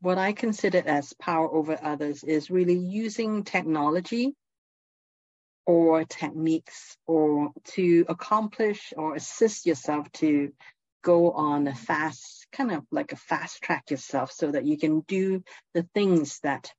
[0.00, 4.34] What I consider as power over others is really using technology
[5.68, 10.50] or techniques or to accomplish or assist yourself to
[11.04, 15.00] go on a fast, kind of like a fast track yourself so that you can
[15.00, 15.44] do
[15.74, 16.72] the things that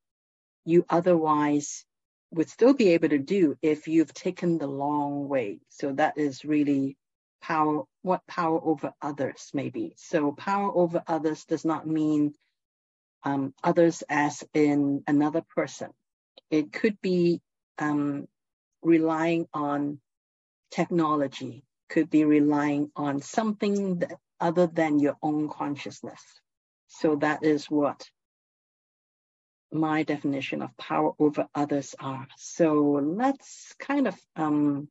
[0.65, 1.85] you otherwise
[2.31, 5.59] would still be able to do if you've taken the long way.
[5.69, 6.97] So that is really
[7.43, 9.93] power, what power over others may be.
[9.97, 12.33] So power over others does not mean
[13.23, 15.91] um, others as in another person.
[16.49, 17.39] It could be
[17.77, 18.27] um,
[18.82, 19.99] relying on
[20.71, 26.21] technology, could be relying on something that, other than your own consciousness.
[26.88, 28.09] So that is what
[29.71, 32.27] my definition of power over others are.
[32.38, 34.89] So let's kind of um,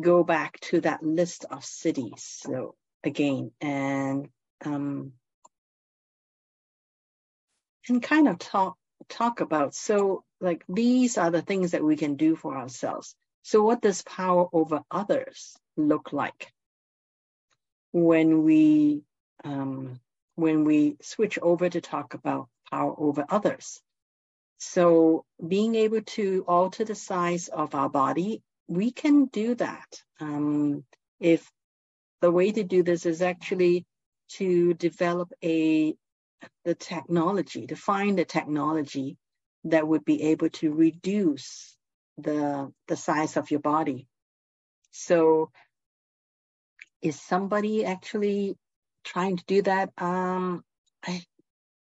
[0.00, 2.20] go back to that list of siddhis.
[2.20, 2.74] So
[3.04, 4.28] again, and
[4.64, 5.12] um,
[7.88, 8.76] and kind of talk
[9.08, 9.74] talk about.
[9.74, 13.14] So like these are the things that we can do for ourselves.
[13.42, 16.52] So what does power over others look like
[17.92, 19.02] when we
[19.44, 20.00] um,
[20.34, 23.80] when we switch over to talk about power over others?
[24.58, 30.02] So being able to alter the size of our body, we can do that.
[30.18, 30.84] Um,
[31.20, 31.50] if
[32.20, 33.84] the way to do this is actually
[34.28, 35.94] to develop a
[36.64, 39.16] the technology, to find the technology
[39.64, 41.76] that would be able to reduce
[42.18, 44.08] the the size of your body.
[44.90, 45.50] So
[47.02, 48.56] is somebody actually
[49.04, 49.90] trying to do that?
[49.98, 50.64] Um,
[51.04, 51.22] I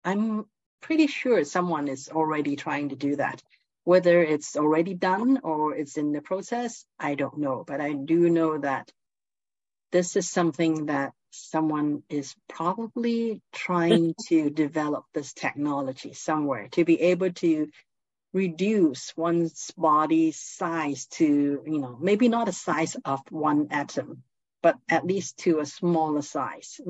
[0.04, 0.46] I'm
[0.80, 3.42] pretty sure someone is already trying to do that.
[3.84, 7.64] Whether it's already done or it's in the process, I don't know.
[7.66, 8.90] But I do know that
[9.90, 17.00] this is something that someone is probably trying to develop this technology somewhere to be
[17.00, 17.68] able to
[18.32, 21.24] reduce one's body size to,
[21.66, 24.22] you know, maybe not a size of one atom,
[24.62, 26.80] but at least to a smaller size.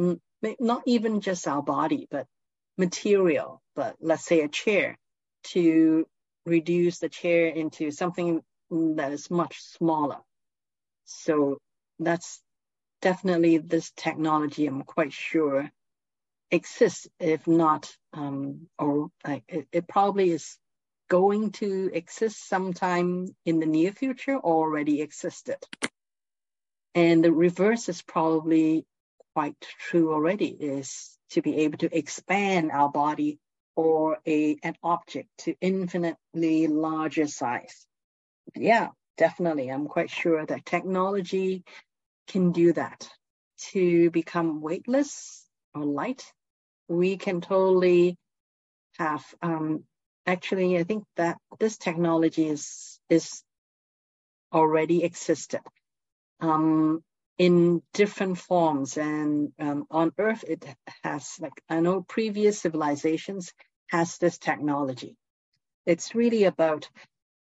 [0.59, 2.26] Not even just our body, but
[2.76, 4.99] material, but let's say a chair
[5.45, 6.07] to
[6.45, 10.18] reduce the chair into something that is much smaller.
[11.05, 11.59] So
[11.99, 12.41] that's
[13.01, 15.70] definitely this technology, I'm quite sure,
[16.51, 20.57] exists, if not, um, or like it, it, probably is
[21.09, 25.59] going to exist sometime in the near future or already existed.
[26.94, 28.84] And the reverse is probably
[29.34, 33.38] quite true already, is to be able to expand our body
[33.76, 37.86] or a an object to infinitely larger size.
[38.57, 39.68] Yeah, definitely.
[39.68, 41.64] I'm quite sure that technology
[42.31, 43.09] can do that
[43.72, 46.24] to become weightless or light.
[46.89, 48.16] We can totally
[48.99, 49.85] have um,
[50.26, 53.43] actually I think that this technology is is
[54.53, 55.61] already existed
[56.41, 57.03] um,
[57.39, 60.64] in different forms and um, on Earth it
[61.03, 63.53] has like I know previous civilizations
[63.89, 65.16] has this technology.
[65.87, 66.89] It's really about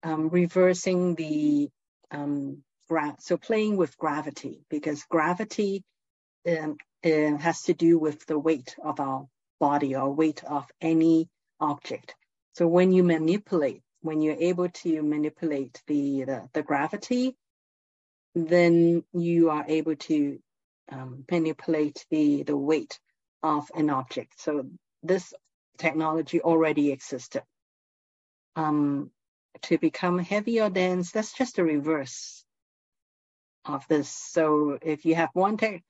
[0.03, 1.69] um, reversing the
[2.11, 5.85] um, gra- so playing with gravity because gravity
[6.47, 9.29] um, uh, has to do with the weight of our
[9.61, 11.29] body or weight of any
[11.61, 12.17] object.
[12.55, 17.37] So when you manipulate, when you're able to manipulate the, the, the gravity,
[18.35, 20.41] then you are able to
[20.91, 22.99] um, manipulate the, the weight
[23.45, 24.41] of an object.
[24.41, 24.67] So
[25.05, 25.33] this
[25.79, 27.45] technology already existed.
[28.57, 29.13] Um,
[29.63, 32.45] to become heavy or dense, that's just a reverse
[33.65, 34.09] of this.
[34.09, 35.83] So if you have one te-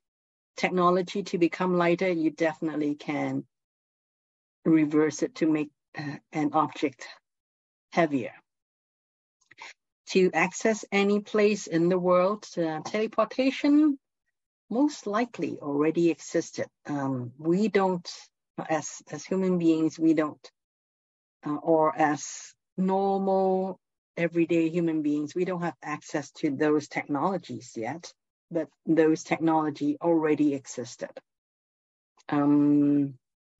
[0.57, 3.45] technology to become lighter, you definitely can
[4.65, 7.07] reverse it to make uh, an object
[7.93, 8.33] heavier.
[10.11, 13.99] To access any place in the world, uh, teleportation
[14.69, 16.67] most likely already existed.
[16.87, 18.09] Um, we don't,
[18.69, 20.51] as as human beings, we don't,
[21.47, 23.79] uh, or as normal
[24.21, 28.13] everyday human beings, we don't have access to those technologies yet,
[28.51, 31.11] but those technology already existed.
[32.29, 33.15] Um,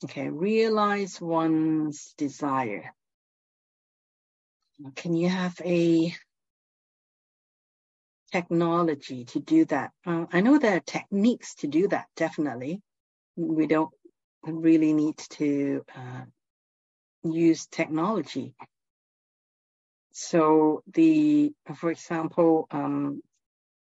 [0.05, 2.93] okay, realize one's desire.
[4.97, 6.15] Can you have a
[8.31, 9.91] technology to do that?
[10.07, 12.83] Uh, I know there are techniques to do that, definitely.
[13.37, 13.91] We don't
[14.45, 16.25] really need to uh,
[17.23, 18.55] use technology
[20.23, 23.23] So the, for example, um,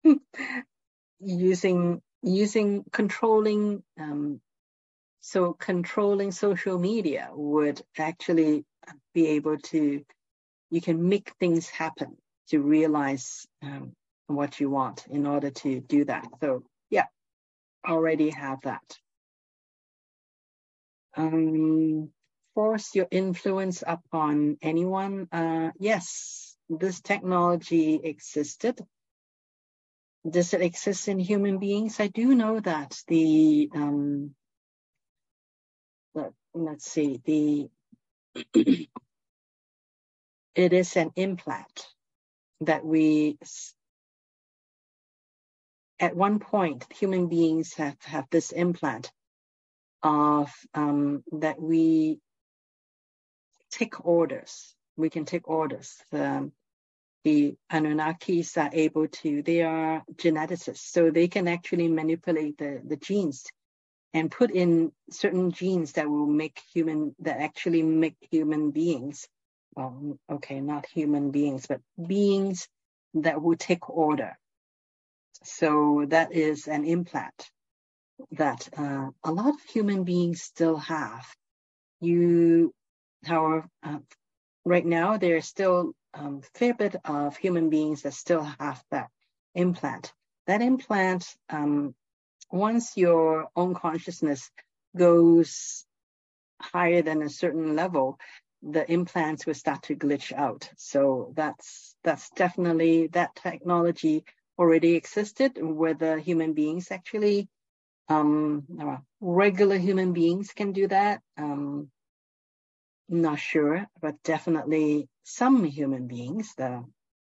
[1.19, 4.39] using using controlling um,
[5.19, 8.63] so controlling social media would actually
[9.13, 10.05] be able to
[10.69, 12.15] you can make things happen
[12.47, 13.91] to realize um,
[14.27, 16.25] what you want in order to do that.
[16.39, 17.07] So yeah
[17.85, 18.97] already have that.
[21.17, 22.09] Um,
[22.55, 28.79] force your influence upon anyone uh, yes this technology existed
[30.29, 31.99] does it exist in human beings?
[31.99, 34.35] I do know that the um,
[36.13, 37.69] let, let's see the
[40.55, 41.87] it is an implant
[42.61, 43.37] that we
[45.99, 49.11] at one point human beings have have this implant
[50.03, 52.19] of um, that we
[53.71, 56.51] take orders we can take orders um,
[57.23, 62.97] the Anunnakis are able to, they are geneticists, so they can actually manipulate the, the
[62.97, 63.45] genes
[64.13, 69.27] and put in certain genes that will make human, that actually make human beings,
[69.75, 72.67] well, okay, not human beings, but beings
[73.13, 74.37] that will take order.
[75.43, 77.49] So that is an implant
[78.31, 81.25] that uh, a lot of human beings still have.
[81.99, 82.73] You,
[83.25, 83.99] however, uh,
[84.65, 89.09] right now, there's still um, fair bit of human beings that still have that
[89.55, 90.13] implant.
[90.47, 91.95] That implant, um,
[92.51, 94.49] once your own consciousness
[94.95, 95.85] goes
[96.61, 98.19] higher than a certain level,
[98.61, 100.69] the implants will start to glitch out.
[100.77, 104.23] So that's that's definitely that technology
[104.57, 107.47] already existed, whether human beings actually
[108.09, 111.21] um, regular human beings can do that.
[111.37, 111.89] Um,
[113.11, 116.83] not sure, but definitely some human beings, the,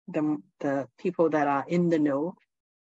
[0.09, 2.35] the, the people that are in the know,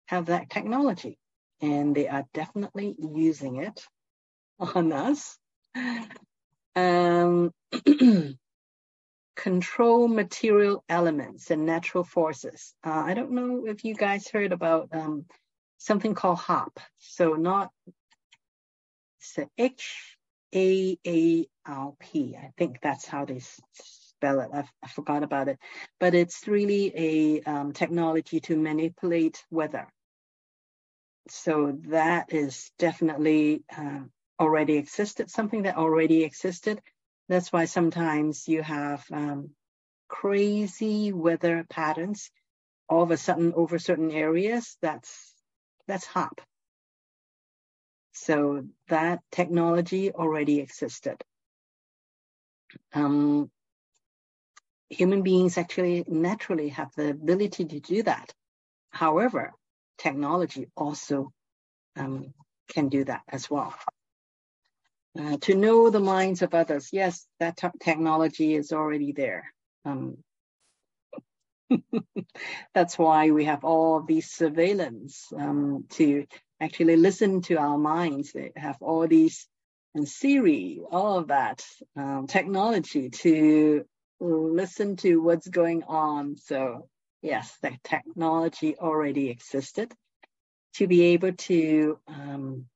[0.06, 1.18] have that technology
[1.60, 3.82] and they are definitely using it
[4.58, 5.38] on us.
[6.74, 7.52] Um,
[9.36, 12.74] control material elements and natural forces.
[12.84, 15.26] Uh, I don't know if you guys heard about um,
[15.78, 16.76] something called HAARP.
[16.98, 17.70] So not
[19.20, 20.15] so H
[20.54, 22.36] A A R P.
[22.38, 23.40] I think that's how they
[23.72, 24.50] spell it.
[24.52, 25.58] I've, I forgot about it,
[26.00, 29.88] but it's really a um, technology to manipulate weather.
[31.28, 34.00] So that is definitely uh,
[34.38, 36.80] already existed, something that already existed.
[37.28, 39.50] That's why sometimes you have um,
[40.08, 42.30] crazy weather patterns
[42.88, 44.76] all of a sudden over certain areas.
[44.80, 45.34] That's
[45.88, 46.38] that's HAARP.
[48.16, 51.22] So that technology already existed.
[52.94, 53.50] Um,
[54.88, 58.32] human beings actually naturally have the ability to do that.
[58.90, 59.52] However,
[59.98, 61.32] technology also
[61.96, 62.32] um,
[62.68, 63.74] can do that as well.
[65.18, 69.52] Uh, to know the minds of others, yes, that technology is already there.
[69.84, 70.18] Um,
[72.74, 76.26] that's why we have all these surveillance um, to
[76.60, 78.32] actually listen to our minds.
[78.32, 79.48] They have all these
[79.94, 81.64] and Siri, all of that
[81.96, 83.84] um, technology to
[84.20, 86.36] listen to what's going on.
[86.36, 86.88] So
[87.22, 89.92] yes, the technology already existed
[90.74, 92.66] to be able to um,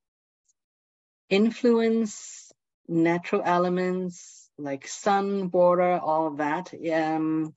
[1.28, 2.50] influence
[2.88, 6.72] natural elements like sun, water, all of that.
[6.92, 7.54] Um,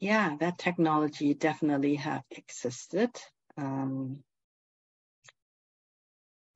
[0.00, 3.10] yeah, that technology definitely have existed.
[3.56, 4.22] Um,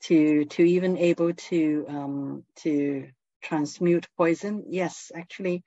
[0.04, 3.08] to to even able to um, to
[3.42, 4.64] transmute poison.
[4.68, 5.64] Yes, actually,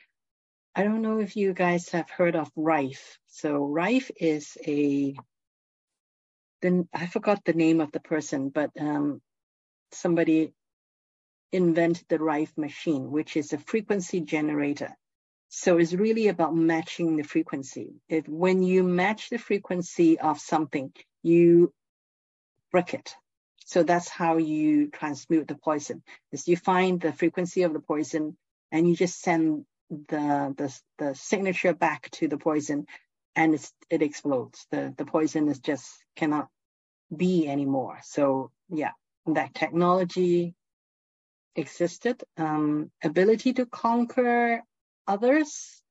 [0.76, 3.18] I don't know if you guys have heard of Rife.
[3.28, 5.16] So Rife is a
[6.62, 9.22] then I forgot the name of the person, but um,
[9.92, 10.54] somebody
[11.52, 14.96] invented the Rife machine, which is a frequency generator.
[15.50, 17.94] So it's really about matching the frequency.
[18.28, 20.92] When you match the frequency of something,
[21.24, 21.74] you
[22.72, 23.16] break it.
[23.66, 26.04] So that's how you transmute the poison.
[26.32, 28.38] Is you find the frequency of the poison
[28.72, 32.86] and you just send the the, the signature back to the poison
[33.36, 33.56] and
[33.90, 34.68] it explodes.
[34.72, 36.48] The the poison is just cannot
[37.16, 38.00] be anymore.
[38.04, 38.92] So yeah,
[39.28, 40.56] that technology
[41.56, 42.24] existed.
[42.38, 44.64] Um, ability to conquer
[45.08, 45.82] others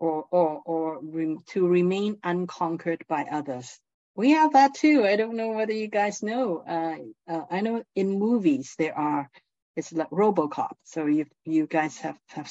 [0.00, 3.78] or or or re- to remain unconquered by others
[4.16, 5.04] we have that too.
[5.04, 6.62] I don't know whether you guys know.
[6.66, 9.28] Uh, uh, I know in movies there are,
[9.76, 10.72] it's like RoboCop.
[10.84, 12.50] So you you guys have have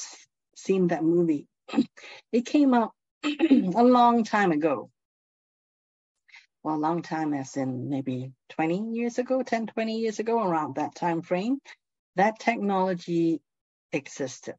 [0.56, 1.48] seen that movie.
[2.32, 2.92] it came out
[3.24, 4.90] a long time ago.
[6.64, 10.76] Well, a long time as in maybe 20 years ago, 10, 20 years ago, around
[10.76, 11.60] that time frame,
[12.16, 13.42] that technology
[13.92, 14.56] existed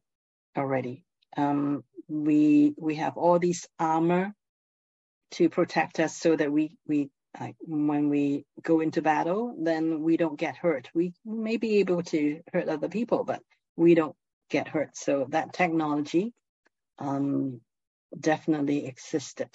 [0.55, 1.03] already.
[1.35, 4.33] Um, we we have all these armor
[5.35, 7.09] to protect us so that we we
[7.39, 10.89] like when we go into battle, then we don't get hurt.
[10.93, 13.41] We may be able to hurt other people, but
[13.75, 14.15] we don't
[14.49, 14.95] get hurt.
[14.95, 16.33] So that technology
[16.97, 17.59] um,
[18.17, 19.49] definitely existed.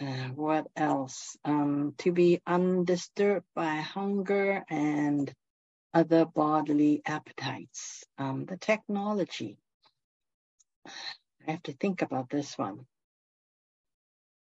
[0.00, 1.36] Uh, what else?
[1.44, 5.30] Um, to be undisturbed by hunger and
[5.92, 8.04] other bodily appetites.
[8.16, 9.58] Um, the technology.
[11.46, 12.86] I have to think about this one.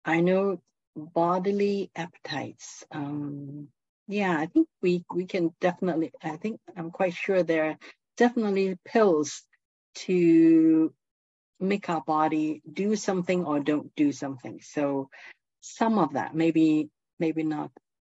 [0.05, 0.61] I know
[0.95, 2.85] bodily appetites.
[2.91, 3.67] Um,
[4.07, 6.11] yeah, I think we we can definitely.
[6.23, 7.77] I think I'm quite sure there are
[8.15, 9.43] definitely pills
[10.07, 10.93] to
[11.59, 14.61] make our body do something or don't do something.
[14.61, 15.09] So
[15.61, 17.71] some of that, maybe maybe not.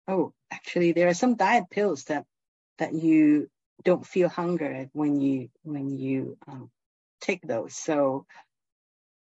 [0.07, 2.25] Oh, actually, there are some diet pills that
[2.79, 3.51] that you
[3.83, 6.71] don't feel hunger when you when you um,
[7.21, 7.75] take those.
[7.75, 8.27] So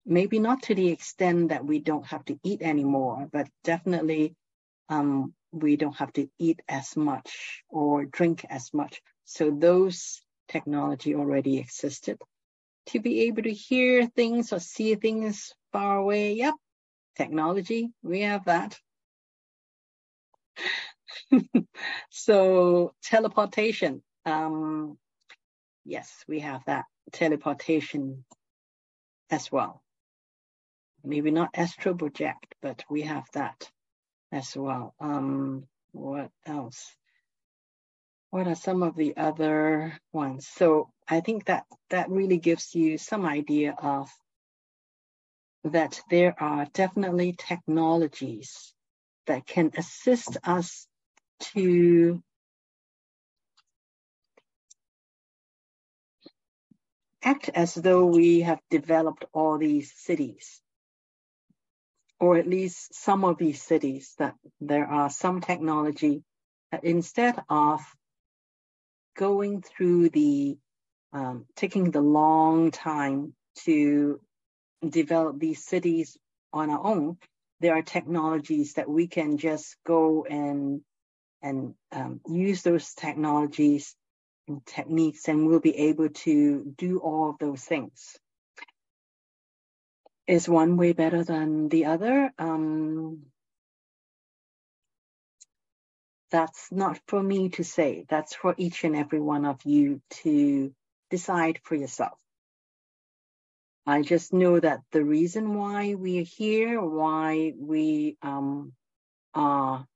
[0.07, 4.35] maybe not to the extent that we don't have to eat anymore, but definitely
[4.89, 9.01] um, we don't have to eat as much or drink as much.
[9.25, 12.19] So those technology already existed.
[12.89, 16.55] To be able to hear things or see things far away, yep,
[17.17, 18.79] technology, we have that.
[22.11, 24.99] so teleportation, um,
[25.87, 28.25] yes, we have that teleportation
[29.31, 29.84] as well
[31.05, 33.71] maybe not astral project, but we have that
[34.33, 34.95] as well.
[35.01, 36.95] Um, what else?
[38.31, 40.49] What are some of the other ones?
[40.49, 44.11] So I think that that really gives you some idea of
[45.65, 48.75] that there are definitely technologies
[49.27, 50.87] that can assist us
[51.55, 52.23] to
[57.23, 60.61] act as though we have developed all these siddhis
[62.21, 66.23] or at least some of these siddhis, that there are some technology
[66.71, 67.81] that instead of
[69.17, 70.57] going through the
[71.13, 73.35] um, taking the long time
[73.65, 74.21] to
[74.89, 76.17] develop these siddhis
[76.53, 77.17] on our own,
[77.61, 80.81] there are technologies that we can just go and
[81.43, 83.95] and um, use those technologies
[84.49, 88.17] and techniques, and we'll be able to do all of those things
[90.27, 92.33] is one way better than the other?
[92.39, 93.27] Um,
[96.31, 98.07] that's not for me to say.
[98.09, 100.75] That's for each and every one of you to
[101.11, 102.19] decide for yourself.
[103.87, 108.73] I just know that the reason why we're here, why we um,
[109.35, 109.87] are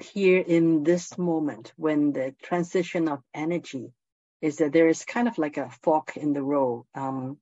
[0.00, 3.92] here in this moment when the transition of energy
[4.40, 6.84] is that there is kind of like a fork in the road.
[6.94, 7.38] Um,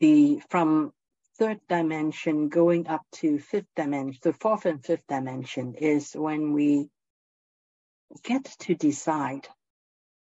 [0.00, 0.92] the from
[1.38, 6.88] third dimension going up to fifth dimension, the fourth and fifth dimension is when we
[8.22, 9.48] get to decide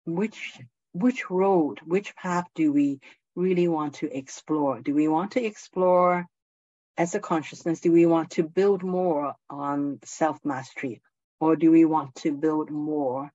[0.04, 0.58] which
[0.92, 3.00] which road, which path do we
[3.34, 4.80] really want to explore?
[4.80, 6.26] Do we want to explore
[6.96, 7.80] as a consciousness?
[7.80, 11.02] Do we want to build more on self mastery,
[11.40, 13.30] or do we want to build more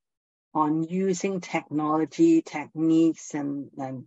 [0.54, 4.06] on using technology, techniques, and, and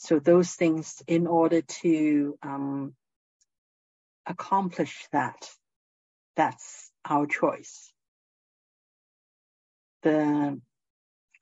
[0.00, 2.94] so those things, in order to um,
[4.24, 5.46] accomplish that,
[6.36, 7.92] that's our choice.
[10.02, 10.58] The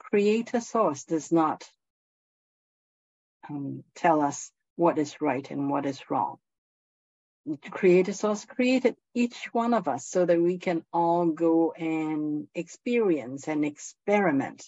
[0.01, 1.63] creator source does not
[3.49, 6.39] um, tell us what is right and what is wrong.
[7.47, 12.49] The creator source created each one of us so that we can all go and
[12.57, 14.65] experience and experiment.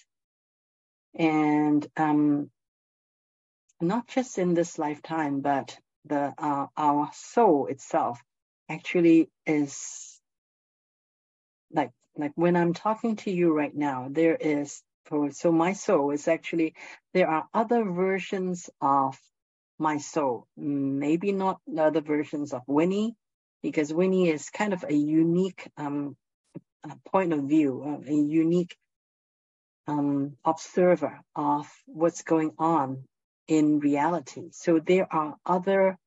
[1.12, 2.53] And um,
[3.81, 8.20] not just in this lifetime, but the uh, our soul itself
[8.68, 10.20] actually is
[11.72, 14.83] like like when I'm talking to you right now, there is
[15.33, 16.74] so my soul is actually
[17.14, 19.18] there are other versions of
[19.78, 20.47] my soul.
[20.57, 23.16] Maybe not other versions of Winnie,
[23.62, 26.16] because Winnie is kind of a unique um,
[27.11, 28.76] point of view, uh, a unique
[29.87, 33.05] um, observer of what's going on
[33.51, 34.51] in reality.
[34.53, 35.98] So there are other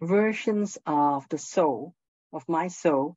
[0.00, 1.94] versions of the soul,
[2.32, 3.16] of my soul,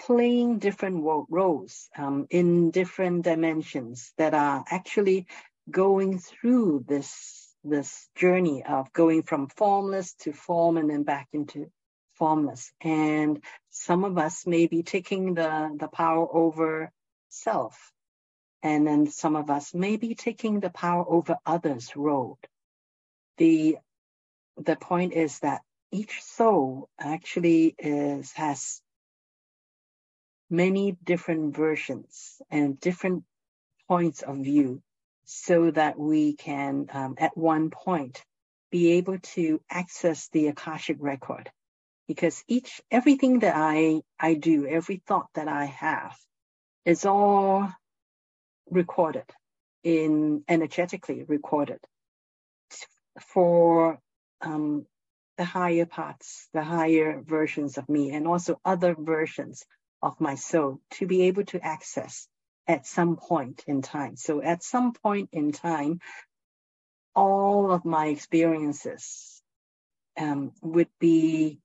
[0.00, 5.26] playing different roles um, in different dimensions that are actually
[5.70, 11.70] going through this this journey of going from formless to form and then back into
[12.14, 12.70] formless.
[12.82, 16.92] And some of us may be taking the, the power over
[17.30, 17.93] self.
[18.64, 22.38] And then some of us may be taking the power over others' road.
[23.38, 23.78] The
[24.56, 25.62] the point is that
[25.92, 28.80] each soul actually is has
[30.50, 33.24] many different versions and different
[33.88, 34.82] points of view
[35.24, 38.24] so that we can um, at one point
[38.70, 41.50] be able to access the akashic record
[42.08, 46.16] because each everything that i i do every thought that i have
[46.84, 47.70] is all
[48.70, 49.24] recorded
[49.82, 51.78] in energetically recorded
[53.20, 53.98] for
[54.40, 54.86] um,
[55.36, 59.64] the higher parts, the higher versions of me, and also other versions
[60.02, 62.28] of my soul to be able to access
[62.66, 64.16] at some point in time.
[64.16, 66.00] So at some point in time,
[67.14, 69.42] all of my experiences
[70.18, 71.58] um, would be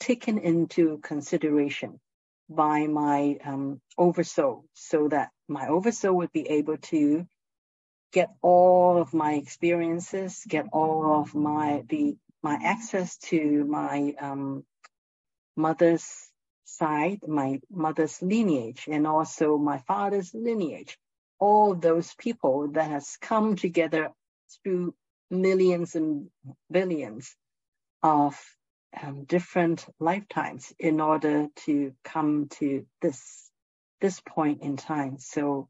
[0.00, 2.00] taken into consideration
[2.48, 7.26] by my um, oversoul so that my oversoul would be able to
[8.12, 14.64] get all of my experiences, get all of my the my access to my um,
[15.56, 16.06] mother's
[16.64, 20.98] side, my mother's lineage, and also my father's lineage.
[21.38, 24.10] All those people that has come together
[24.62, 24.94] through
[25.30, 26.30] millions and
[26.70, 27.34] billions
[28.02, 28.38] of
[29.02, 33.45] um, different lifetimes in order to come to this
[34.00, 35.18] this point in time.
[35.18, 35.68] So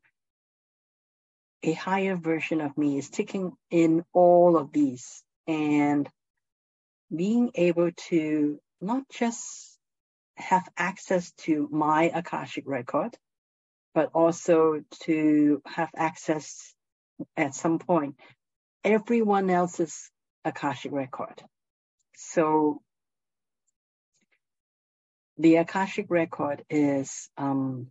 [1.63, 6.09] a higher version of me is taking in all of these and
[7.15, 9.79] being able to not just
[10.37, 13.17] have access to my Akashic record,
[13.95, 16.75] but also to have access
[17.37, 18.17] at some point
[18.87, 20.11] everyone else's
[20.45, 21.43] Akashic record.
[22.15, 22.81] So
[25.39, 27.91] the Akashic record is um,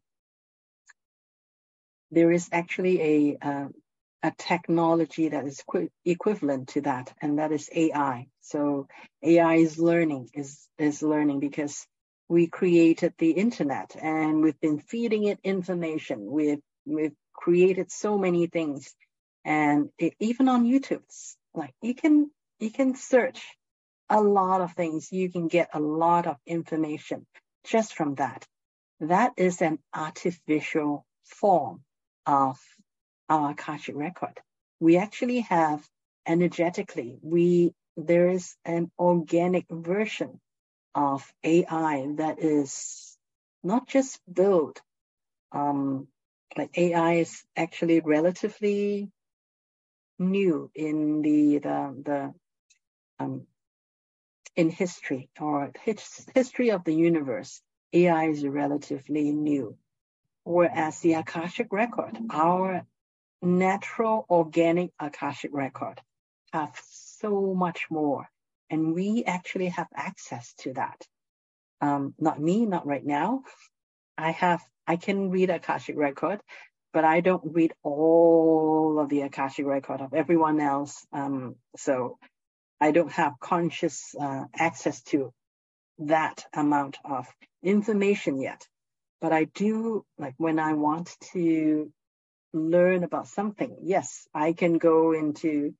[2.11, 3.67] there is actually a uh,
[4.23, 8.27] a technology that is qu- equivalent to that, and that is AI.
[8.41, 8.87] So
[9.23, 11.85] AI is learning is is learning because
[12.27, 16.25] we created the internet and we've been feeding it information.
[16.25, 18.93] We've we've created so many things,
[19.43, 21.03] and it, even on YouTube,
[21.53, 23.41] like you can you can search
[24.09, 25.11] a lot of things.
[25.11, 27.27] You can get a lot of information
[27.65, 28.45] just from that.
[29.01, 31.83] That is an artificial form
[32.25, 32.59] of
[33.29, 34.39] our Akashic record.
[34.79, 35.85] We actually have
[36.27, 40.39] energetically, we there is an organic version
[40.95, 43.17] of AI that is
[43.63, 44.81] not just built.
[45.51, 46.07] Um,
[46.57, 49.09] like AI is actually relatively
[50.19, 52.33] new in the the the
[53.19, 53.47] um,
[54.55, 57.61] in history or his, history of the universe.
[57.93, 59.77] AI is relatively new,
[60.45, 62.85] whereas the Akashic record, our
[63.41, 65.99] natural organic Akashic record
[66.53, 68.29] have so much more.
[68.69, 71.05] And we actually have access to that.
[71.81, 73.43] Um, not me, not right now.
[74.17, 76.39] I have, I can read Akashic record,
[76.93, 81.05] but I don't read all of the Akashic record of everyone else.
[81.11, 82.17] Um, so
[82.79, 85.33] I don't have conscious uh, access to
[85.99, 87.27] that amount of
[87.63, 88.65] information yet.
[89.21, 91.91] But I do, like when I want to
[92.53, 95.73] learn about something, yes, I can go into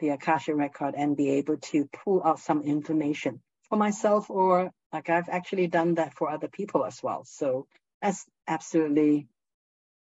[0.00, 5.08] the Akasha record and be able to pull out some information for myself or like
[5.08, 7.24] I've actually done that for other people as well.
[7.24, 7.66] So
[8.02, 9.28] that's absolutely,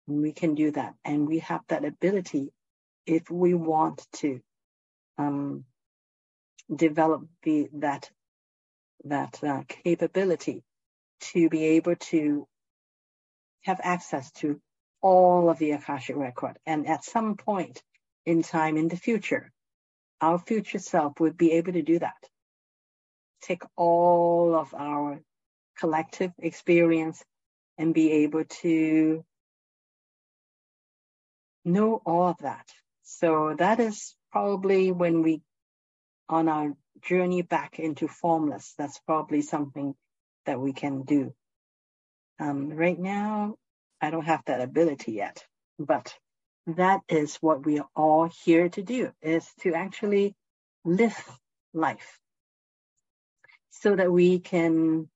[0.07, 0.95] we can do that.
[1.05, 2.53] And we have that ability
[3.07, 4.41] if we want to
[5.19, 5.65] um,
[6.75, 8.11] develop the, that,
[9.05, 10.65] that uh, capability
[11.21, 12.49] to be able to
[13.65, 14.61] have access to
[15.01, 16.59] all of the Akashic record.
[16.65, 17.83] And at some point
[18.25, 19.53] in time in the future,
[20.21, 22.17] our future self would be able to do that.
[23.43, 25.21] Take all of our
[25.79, 27.23] collective experience
[27.77, 29.25] and be able to
[31.65, 32.67] know all of that.
[33.03, 35.43] So that is probably when we,
[36.29, 39.95] on our journey back into formless, that's probably something
[40.47, 41.35] that we can do.
[42.39, 43.57] Um, right now,
[44.01, 45.45] I don't have that ability yet,
[45.79, 46.15] but
[46.67, 50.35] that is what we are all here to do is to actually
[50.85, 51.17] live
[51.75, 52.21] life
[53.71, 55.09] so that we can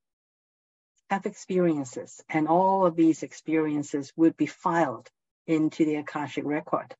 [1.09, 5.09] have experiences and all of these experiences would be filed
[5.47, 6.95] into the Akashic record.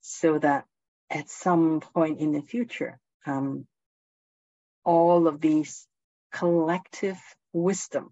[0.00, 0.64] so that
[1.10, 3.66] at some point in the future, um,
[4.84, 5.86] all of these
[6.32, 7.18] collective
[7.52, 8.10] wisdom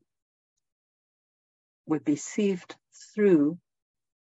[1.87, 2.75] would be sieved
[3.15, 3.59] through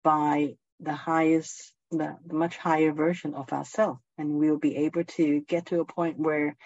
[0.02, 4.00] by the highest, the, the much higher version of ourselves.
[4.18, 6.56] And we'll be able to get to a point where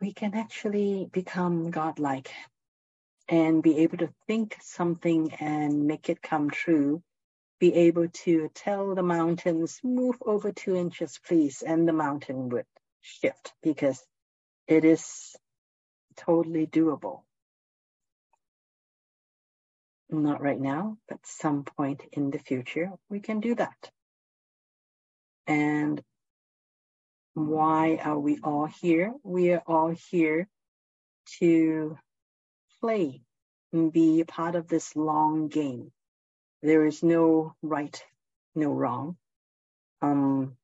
[0.00, 2.30] we can actually become godlike
[3.28, 7.02] and be able to think something and make it come true.
[7.58, 12.66] Be able to tell the mountains, move over two inches, please, and the mountain would
[13.00, 14.04] shift because
[14.66, 15.34] it is
[16.16, 17.22] totally doable.
[20.22, 23.90] Not right now, but some point in the future, we can do that.
[25.46, 26.00] And
[27.34, 29.12] why are we all here?
[29.24, 30.48] We are all here
[31.40, 31.98] to
[32.80, 33.22] play
[33.72, 35.90] and be a part of this long game.
[36.62, 38.00] There is no right,
[38.54, 39.16] no wrong.
[40.00, 40.56] Um,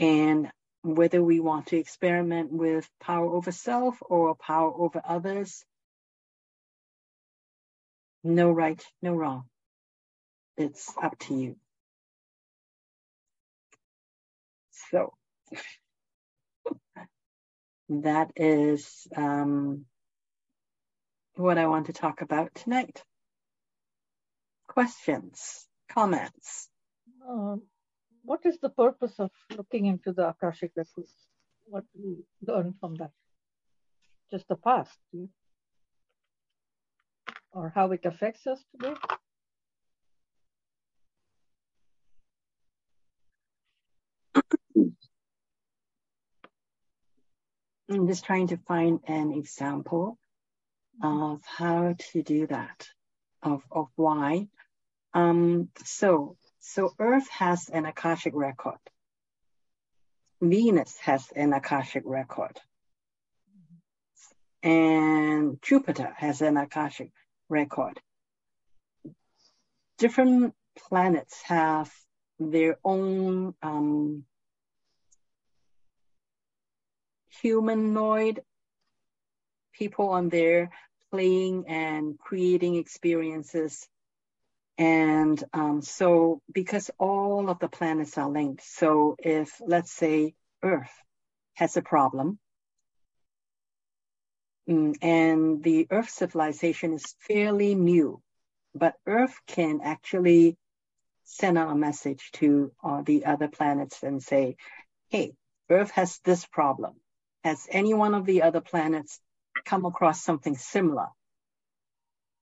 [0.00, 0.50] and
[0.82, 5.64] whether we want to experiment with power over self or power over others,
[8.26, 9.44] no right, no wrong.
[10.56, 11.56] It's up to you.
[14.90, 15.12] So
[17.88, 19.84] that is um,
[21.36, 23.02] what I want to talk about tonight.
[24.68, 26.68] Questions, comments?
[27.28, 27.62] Um,
[28.24, 31.12] what is the purpose of looking into the Akashic records?
[31.64, 33.12] What do we learn from that?
[34.30, 34.98] Just the past,
[37.52, 38.94] or how it affects us today?
[47.90, 50.18] I'm just trying to find an example
[51.02, 52.88] of how to do that,
[53.42, 54.48] of, of why.
[55.14, 58.78] Um, so, so Earth has an Akashic record.
[60.40, 62.60] Venus has an Akashic record.
[64.62, 67.12] And Jupiter has an Akashic
[67.48, 68.00] record.
[69.98, 70.54] Different
[70.88, 71.92] planets have
[72.38, 74.24] their own um,
[77.40, 78.40] humanoid
[79.72, 80.70] people on there
[81.10, 83.86] playing and creating experiences.
[84.78, 90.92] And um, so, because all of the planets are linked, so if, let's say, Earth
[91.54, 92.38] has a problem,
[94.66, 98.20] and the Earth civilization is fairly new,
[98.74, 100.56] but Earth can actually
[101.24, 104.56] send out a message to uh, the other planets and say,
[105.08, 105.34] hey,
[105.70, 106.94] Earth has this problem.
[107.44, 109.20] Has any one of the other planets
[109.64, 111.08] come across something similar?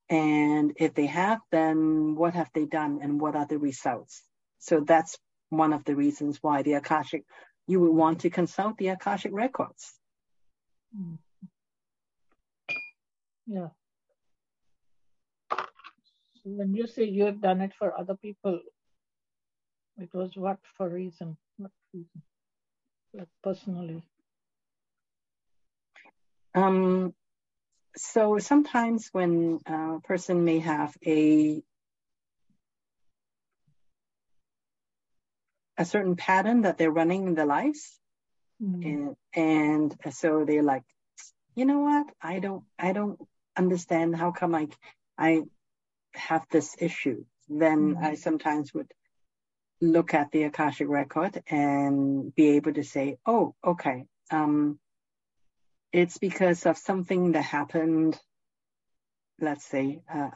[0.08, 4.22] And if they have, then what have they done and what are the results?
[4.58, 5.18] So that's
[5.48, 7.24] one of the reasons why the Akashic,
[7.66, 9.92] you would want to consult the Akashic records.
[10.94, 11.14] Hmm.
[13.46, 13.68] Yeah.
[15.50, 18.60] So when you say you have done it for other people,
[19.98, 21.36] it was what for reason?
[21.56, 22.22] What reason?
[23.12, 24.02] Like personally?
[26.54, 27.14] Um,
[27.96, 31.62] so sometimes when a person may have a
[35.76, 37.98] a certain pattern that they're running in their lives,
[38.62, 38.84] mm.
[38.84, 40.84] and, and so they're like,
[41.56, 42.06] you know what?
[42.22, 43.18] I don't I don't
[43.56, 44.68] understand how come I
[45.18, 45.42] I
[46.14, 47.24] have this issue.
[47.48, 48.02] Then mm.
[48.02, 48.92] I sometimes would
[49.80, 54.78] look at the Akashic record and be able to say, oh, okay, um,
[55.92, 58.18] it's because of something that happened,
[59.40, 60.30] let's say, uh,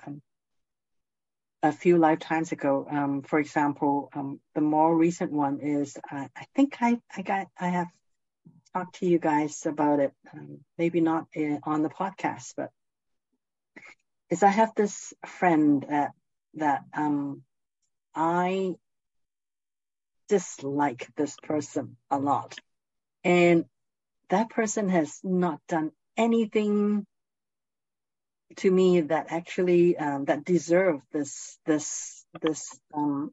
[1.62, 2.86] a few lifetimes ago.
[2.88, 7.48] Um, for example, um, the more recent one is, uh, I think I, I got,
[7.58, 7.88] I have
[8.74, 12.70] talked to you guys about it, um, maybe not in, on the podcast, but
[14.30, 16.12] is I have this friend that,
[16.54, 17.42] that, um,
[18.14, 18.74] I
[20.28, 22.56] dislike this person a lot.
[23.24, 23.64] And
[24.28, 27.06] that person has not done anything
[28.56, 33.30] to me that actually um, that deserve this this this um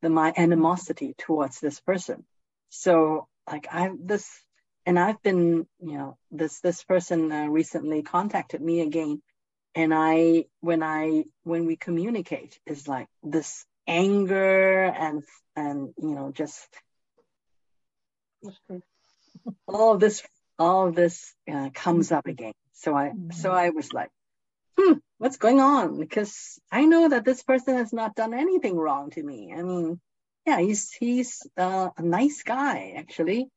[0.00, 2.24] the my animosity towards this person
[2.70, 4.28] so like i this
[4.86, 9.22] and i've been you know this this person uh, recently contacted me again
[9.74, 15.22] and i when i when we communicate is like this anger and
[15.56, 16.68] and you know just
[19.66, 20.22] all this
[20.58, 22.52] all this uh, comes up again.
[22.72, 23.30] So I mm-hmm.
[23.30, 24.10] so I was like,
[24.78, 25.98] hmm, what's going on?
[25.98, 29.54] Because I know that this person has not done anything wrong to me.
[29.56, 30.00] I mean,
[30.46, 33.48] yeah, he's he's uh, a nice guy actually.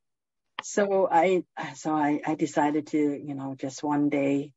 [0.64, 1.44] So I
[1.76, 4.52] so I, I decided to you know just one day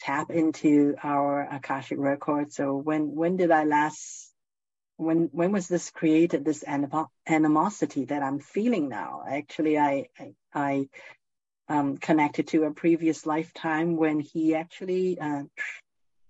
[0.00, 2.52] tap into our akashic record.
[2.52, 4.32] So when when did I last
[4.96, 6.64] when when was this created this
[7.26, 9.22] animosity that I'm feeling now?
[9.28, 10.88] Actually, I I, I
[11.68, 15.44] um, connected to a previous lifetime when he actually uh,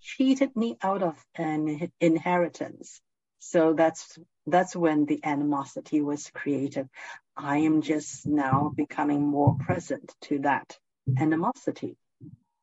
[0.01, 3.01] cheated me out of an inheritance.
[3.39, 6.89] So that's that's when the animosity was created.
[7.37, 10.79] I am just now becoming more present to that
[11.19, 11.97] animosity.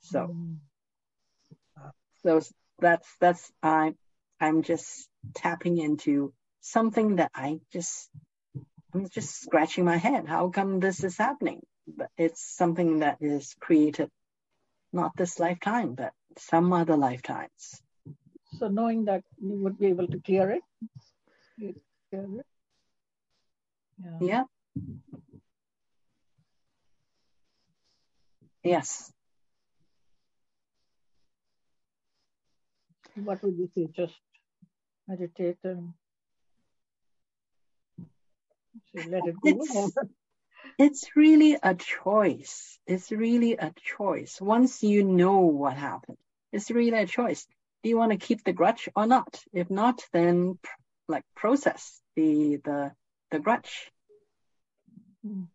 [0.02, 0.36] So,
[2.28, 2.42] so
[2.80, 3.94] that's that's I
[4.40, 8.10] I'm just tapping into something that I just
[8.94, 10.28] I'm just scratching my head.
[10.28, 11.62] How come this is happening?
[11.88, 14.10] But it's something that is created
[14.92, 17.82] not this lifetime, but some other lifetimes.
[18.60, 20.64] So knowing that you would be able to clear it,
[21.58, 21.74] clear
[22.12, 22.46] it.
[24.04, 24.18] Yeah.
[24.22, 24.44] yeah.
[28.64, 29.12] Yes.
[33.24, 33.88] What would you say?
[33.96, 34.14] Just
[35.08, 35.94] meditate and
[38.94, 39.50] let it go.
[39.60, 39.98] It's,
[40.78, 42.78] it's really a choice.
[42.86, 44.40] It's really a choice.
[44.40, 46.18] Once you know what happened,
[46.52, 47.46] it's really a choice.
[47.84, 49.44] Do you want to keep the grudge or not?
[49.54, 50.60] If not, then
[51.08, 52.92] like process the the
[53.32, 53.92] the grudge.
[55.26, 55.48] Mm.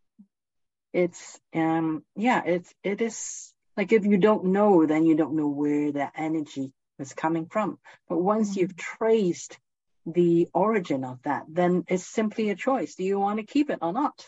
[0.93, 5.49] It's um yeah, it's it is like if you don't know, then you don't know
[5.49, 7.78] where that energy was coming from.
[8.09, 8.60] But once mm-hmm.
[8.60, 9.59] you've traced
[10.06, 12.94] the origin of that, then it's simply a choice.
[12.94, 14.24] Do you want to keep it or not?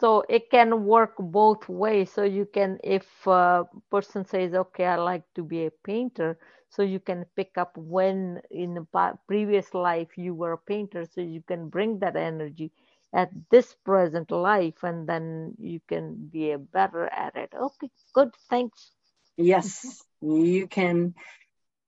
[0.00, 4.96] so it can work both ways so you can if a person says okay i
[4.96, 6.38] like to be a painter
[6.70, 8.86] so you can pick up when in the
[9.28, 12.72] previous life you were a painter so you can bring that energy
[13.12, 18.30] at this present life and then you can be a better at it okay good
[18.48, 18.92] thanks
[19.36, 21.14] yes you can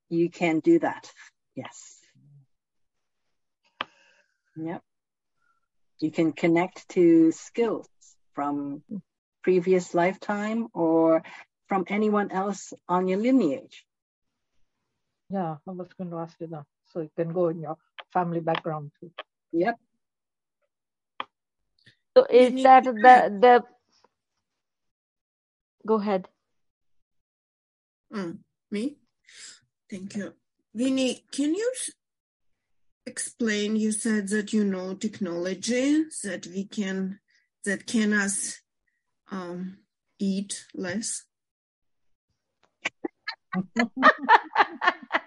[0.08, 1.12] you can do that
[1.54, 1.98] yes
[4.56, 4.82] yep
[6.02, 7.88] you can connect to skills
[8.34, 8.82] from
[9.42, 11.22] previous lifetime or
[11.68, 13.86] from anyone else on your lineage.
[15.30, 16.64] Yeah, I was going to ask you that.
[16.92, 17.76] So you can go in your
[18.12, 19.10] family background too.
[19.52, 19.78] Yep.
[22.16, 22.92] So is that the
[23.40, 23.64] the
[25.86, 26.28] go ahead.
[28.12, 28.38] Mm,
[28.70, 28.98] me?
[29.90, 30.34] Thank you.
[30.74, 31.72] Vinny, can you
[33.06, 33.76] explain?
[33.76, 37.20] You said that you know technology that we can
[37.64, 38.60] that can us
[39.30, 39.78] um,
[40.18, 41.24] eat less?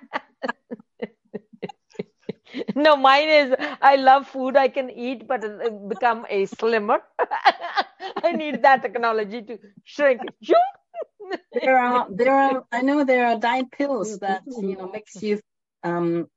[2.76, 4.57] no, mine is I love food.
[4.57, 5.41] I can eat, but
[5.90, 7.02] become a slimmer.
[8.23, 10.22] I need that technology to shrink.
[11.53, 15.40] there are there are I know there are diet pills that you know makes you
[15.84, 16.27] um,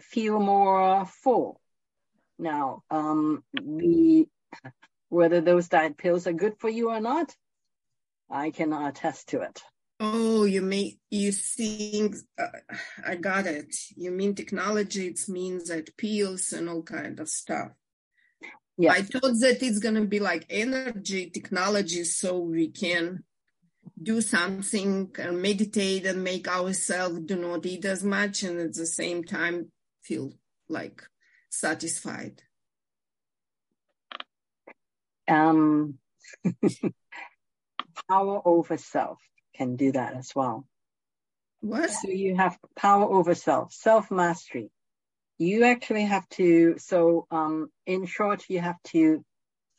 [0.00, 1.60] feel more full.
[2.38, 4.28] Now um, we
[5.08, 7.34] whether those diet pills are good for you or not,
[8.30, 9.62] I cannot attest to it.
[10.00, 12.46] Oh, you mean you think uh,
[13.04, 13.74] I got it.
[13.96, 15.08] You mean technology?
[15.08, 17.72] It means that pills and all kind of stuff.
[18.76, 23.24] Yeah, I thought that it's gonna be like energy technology, so we can
[24.00, 28.86] do something and meditate and make ourselves do not eat as much, and at the
[28.86, 29.72] same time
[30.02, 30.32] feel
[30.68, 31.02] like
[31.50, 32.42] satisfied
[35.28, 35.98] um,
[38.08, 39.18] power over self
[39.58, 40.64] can do that as well.
[41.60, 41.90] What?
[41.90, 44.70] So you have power over self, self mastery.
[45.38, 49.24] You actually have to, so um, in short, you have to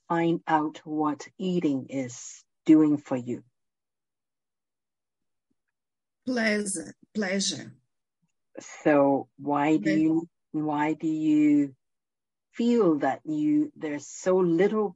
[0.08, 3.44] find out what eating is doing for you.
[6.26, 7.74] Pleasure, pleasure.
[8.84, 11.74] So why do you, why do you
[12.54, 14.96] feel that you, there's so little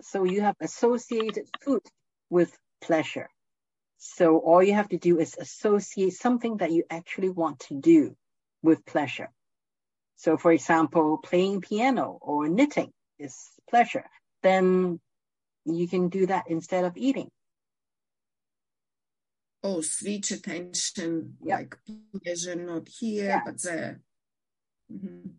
[0.00, 1.82] so you have associated food
[2.30, 3.28] with pleasure.
[4.06, 8.14] So all you have to do is associate something that you actually want to do
[8.62, 9.30] with pleasure.
[10.16, 13.34] So for example, playing piano or knitting is
[13.68, 14.04] pleasure.
[14.42, 15.00] Then
[15.64, 17.30] you can do that instead of eating.
[19.62, 21.58] Oh, switch attention, yep.
[21.58, 21.78] like
[22.22, 23.40] pleasure not here, yeah.
[23.42, 24.00] but there.
[24.92, 25.30] Mm-hmm.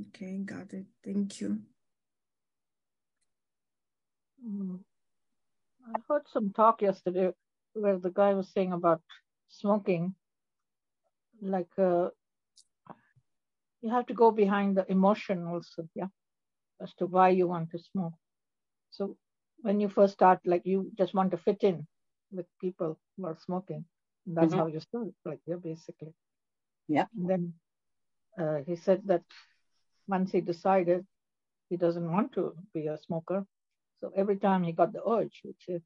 [0.00, 0.86] Okay, got it.
[1.04, 1.58] Thank you.
[4.46, 4.78] Mm.
[5.86, 7.32] I heard some talk yesterday
[7.74, 9.00] where the guy was saying about
[9.48, 10.14] smoking
[11.40, 12.08] like uh,
[13.80, 16.06] you have to go behind the emotion also, yeah,
[16.80, 18.14] as to why you want to smoke.
[18.90, 19.16] So
[19.60, 21.86] when you first start, like you just want to fit in
[22.30, 23.84] with people who are smoking.
[24.24, 24.58] That's mm-hmm.
[24.58, 26.14] how you start, like yeah, basically.
[26.88, 27.06] Yeah.
[27.16, 27.52] And then
[28.38, 29.24] uh, he said that
[30.06, 31.04] once he decided
[31.68, 33.44] he doesn't want to be a smoker,
[34.02, 35.80] so every time he got the urge, he'd say,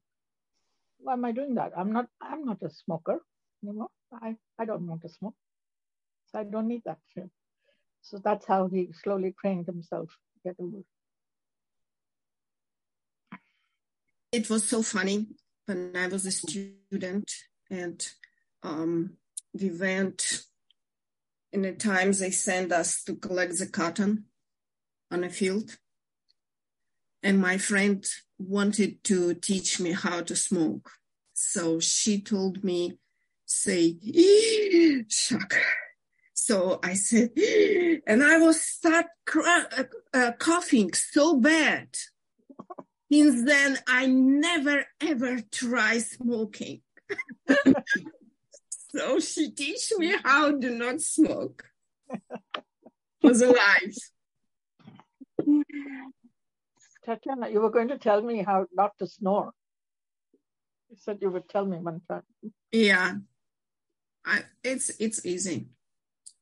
[0.97, 1.71] "Why am I doing that?
[1.77, 2.07] I'm not.
[2.19, 3.19] I'm not a smoker.
[3.63, 3.89] anymore.
[4.11, 5.35] I I don't want to smoke,
[6.31, 6.97] so I don't need that.
[8.01, 10.81] So that's how he slowly trained himself to get over.
[14.31, 15.27] It was so funny
[15.65, 17.31] when I was a student
[17.69, 18.07] and
[18.63, 19.17] um,
[19.53, 20.43] we went
[21.51, 24.25] in the times they sent us to collect the cotton
[25.11, 25.77] on a field.
[27.27, 28.05] And my friend
[28.39, 30.93] wanted to teach me how to smoke.
[31.33, 32.99] So she told me,
[33.45, 33.97] say,
[35.09, 35.53] shock.
[36.33, 37.31] So I said,
[38.07, 39.07] and I was start
[39.45, 39.83] uh,
[40.13, 41.89] uh, coughing so bad.
[43.11, 46.79] Since then, I never ever try smoking.
[48.69, 51.65] so she teach me how to not smoke.
[53.21, 53.97] was alive.
[57.07, 59.51] Tatiana, you were going to tell me how not to snore.
[60.89, 62.23] You said you would tell me one time.
[62.71, 63.13] Yeah,
[64.25, 65.67] I, it's it's easy.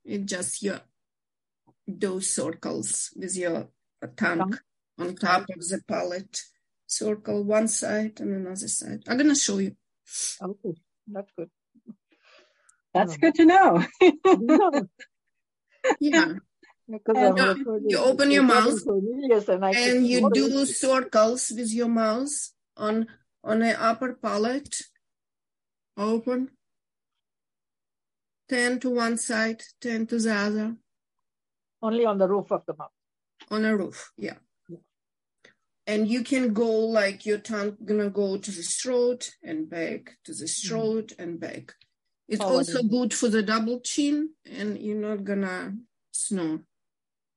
[0.03, 0.79] It just you
[1.87, 3.67] do circles with your
[4.17, 5.05] tongue uh-huh.
[5.05, 6.41] on top of the palate.
[6.87, 9.03] Circle one side and another side.
[9.07, 9.75] I'm gonna show you.
[10.41, 10.75] Okay,
[11.07, 11.49] that's good.
[12.93, 13.17] That's uh-huh.
[13.21, 13.85] good to know.
[15.99, 16.33] yeah.
[16.87, 22.31] And, you open your mouth and you do circles with your mouth
[22.77, 23.07] on
[23.43, 24.81] on the upper palate.
[25.97, 26.51] Open.
[28.47, 30.75] Ten to one side, ten to the other.
[31.81, 32.91] Only on the roof of the mouth.
[33.49, 34.37] On a roof, yeah.
[35.87, 40.33] And you can go like your tongue gonna go to the throat and back to
[40.33, 40.67] the mm-hmm.
[40.67, 41.23] throat mm.
[41.23, 41.73] and back.
[42.27, 45.75] It's oh, also good for the double chin, and you're not gonna
[46.11, 46.61] snore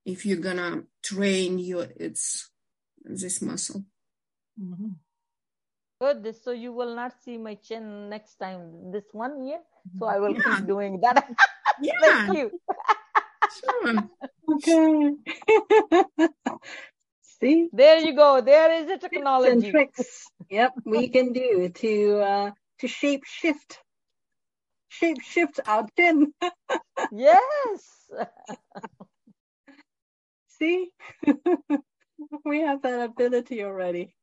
[0.09, 2.51] if you're gonna train your it's
[3.05, 3.85] this muscle.
[4.61, 4.97] Mm-hmm.
[6.01, 6.35] Good.
[6.43, 9.61] So you will not see my chin next time this one year.
[9.99, 10.57] So I will yeah.
[10.57, 11.29] keep doing that.
[11.83, 12.01] yeah.
[12.01, 12.51] Thank you.
[13.59, 13.95] sure.
[14.55, 15.13] Okay.
[17.41, 17.69] see?
[17.73, 18.41] There you go.
[18.41, 19.53] There is a technology.
[19.53, 20.25] And tricks.
[20.51, 23.81] Yep, we can do to uh to shape shift.
[24.89, 26.33] Shape shift our chin.
[27.13, 27.83] yes.
[30.59, 30.91] See?
[32.45, 34.15] we have that ability already.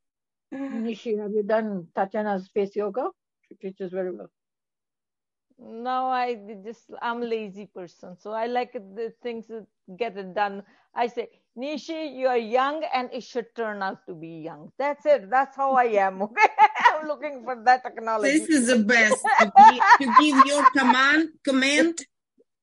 [0.53, 3.09] Nishi, have you done Tatiana's face yoga?
[3.47, 4.29] She teaches very well.
[5.57, 9.65] No, I just I'm a lazy person, so I like the things that
[9.97, 10.63] get it done.
[10.93, 14.71] I say, Nishi, you are young, and it should turn out to be young.
[14.77, 15.29] That's it.
[15.29, 16.21] That's how I am.
[16.21, 16.47] Okay,
[16.93, 18.39] I'm looking for that technology.
[18.39, 21.29] This is the best to give, to give your command.
[21.45, 21.99] Command.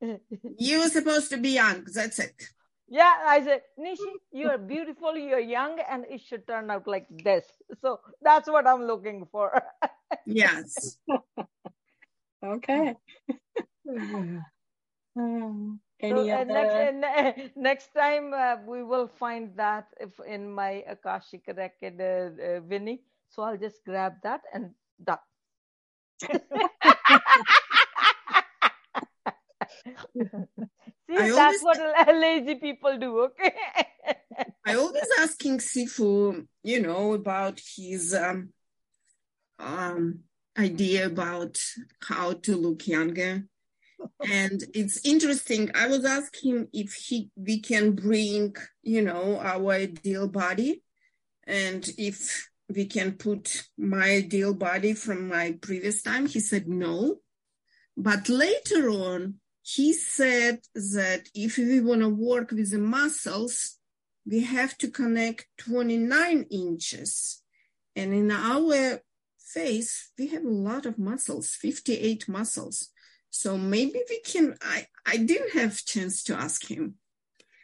[0.58, 1.86] You're supposed to be young.
[1.94, 2.34] That's it.
[2.92, 7.06] Yeah, I said, Nishi, you are beautiful, you're young, and it should turn out like
[7.24, 7.48] this.
[7.80, 9.62] So that's what I'm looking for.
[10.26, 10.98] yes.
[12.44, 12.94] okay.
[15.16, 16.52] um, any so, other...
[16.52, 22.28] uh, next, next time uh, we will find that if in my Akashic record, uh,
[22.44, 23.00] uh, Vinny.
[23.30, 25.20] So I'll just grab that and that.
[31.16, 33.54] That's always, what lazy people do, okay?
[34.66, 38.50] I always asking Sifu, you know, about his um,
[39.58, 40.20] um,
[40.58, 41.58] idea about
[42.02, 43.44] how to look younger.
[44.26, 45.70] and it's interesting.
[45.74, 50.82] I was asking if he we can bring, you know, our ideal body
[51.46, 56.26] and if we can put my ideal body from my previous time.
[56.26, 57.16] He said no.
[57.96, 63.78] But later on, he said that if we want to work with the muscles,
[64.26, 67.42] we have to connect 29 inches.
[67.94, 69.00] And in our
[69.38, 72.88] face, we have a lot of muscles, 58 muscles.
[73.30, 76.96] So maybe we can, I, I didn't have chance to ask him.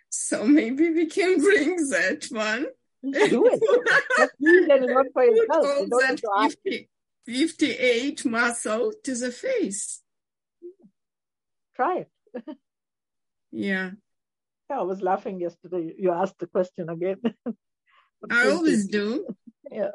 [0.09, 2.67] So maybe we can bring that one.
[3.03, 4.31] Do it.
[4.39, 6.53] you for yourself.
[6.65, 6.89] 50,
[7.27, 10.01] 58 muscle to the face
[11.79, 12.11] try it.
[13.53, 13.91] yeah.
[14.69, 15.95] Yeah, I was laughing yesterday.
[15.99, 17.21] You asked the question again.
[18.31, 19.27] I always do.
[19.71, 19.91] Yeah.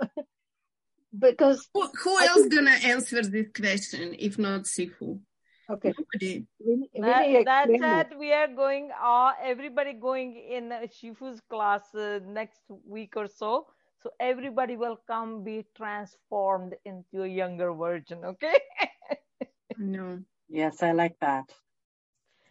[1.18, 2.54] Because who, who else think...
[2.54, 5.20] gonna answer this question if not Sifu?
[5.68, 5.94] Okay.
[5.98, 6.46] Nobody.
[6.60, 8.12] Vinny, That, Vinny that's that.
[8.12, 8.20] it.
[8.20, 13.66] We are going, uh, everybody going in Shifu's class uh, next week or so.
[14.04, 18.60] So everybody will come be transformed into a younger version, okay?
[19.78, 20.20] No.
[20.50, 21.46] Yes, I like that.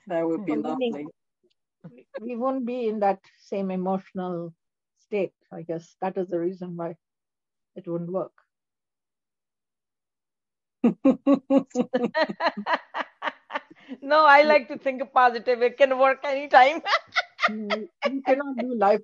[0.06, 1.12] That would be lovely.
[1.90, 4.54] we- we won't be in that same emotional
[4.98, 5.34] state.
[5.52, 6.96] I guess that is the reason why
[7.76, 8.32] it wouldn't work.
[14.02, 15.62] no, I like to think positive.
[15.62, 16.82] It can work anytime.
[17.48, 19.00] You cannot do life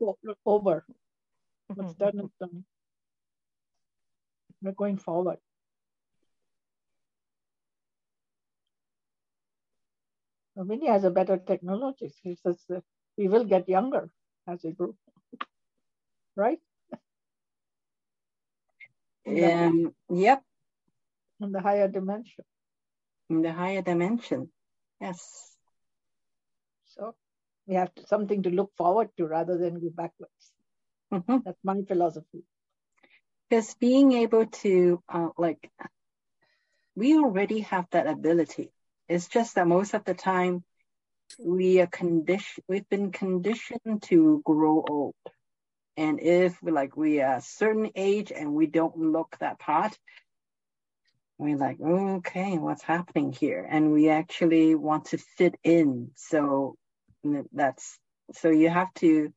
[0.46, 0.84] over.
[1.74, 2.64] What's done is done.
[4.62, 5.38] We're going forward.
[10.64, 12.12] Vinny has a better technology.
[12.22, 12.59] He says
[13.16, 14.10] we will get younger
[14.47, 14.94] as we grow.
[16.36, 16.60] Right?
[19.26, 20.43] Um, yep,
[21.40, 22.44] in the higher dimension.
[23.30, 24.51] in the higher dimension.
[25.01, 25.56] Yes.
[26.86, 27.14] So
[27.66, 30.52] we have to, something to look forward to rather than go backwards.
[31.12, 31.44] Mhm.
[31.44, 32.44] That's my philosophy.
[33.51, 35.70] Just being able to, uh, like,
[36.94, 38.72] we already have that ability.
[39.09, 40.64] It's just that most of the time
[41.39, 45.14] we are conditioned, we've been conditioned to grow old.
[45.97, 49.98] And if like we are a certain age and we don't look that part,
[51.39, 53.66] we're like, okay, what's happening here?
[53.68, 56.10] And we actually want to fit in.
[56.16, 56.76] So
[57.52, 57.98] that's,
[58.32, 59.32] so you have to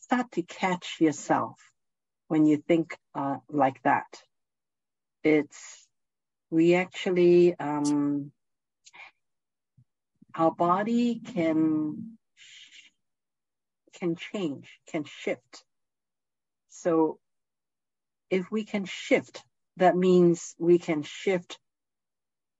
[0.00, 1.58] start to catch yourself
[2.28, 4.06] when you think uh, like that.
[5.24, 5.86] It's,
[6.50, 8.32] we actually, um,
[10.36, 12.18] our body can,
[13.94, 15.64] can change, can shift.
[16.68, 17.18] So
[18.30, 19.42] if we can shift,
[19.78, 21.58] that means we can shift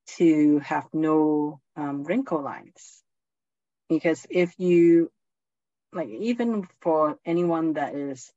[0.06, 3.02] to have no um, wrinkle lines.
[3.88, 5.10] Because if you,
[5.92, 8.32] like, even for anyone that is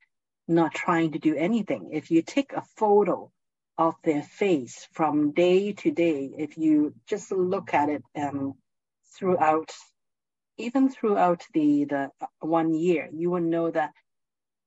[0.47, 3.31] not trying to do anything, if you take a photo
[3.77, 8.55] of their face from day to day, if you just look at it um,
[9.18, 9.72] throughout,
[10.57, 12.10] even throughout the, the
[12.40, 13.91] one year, you will know that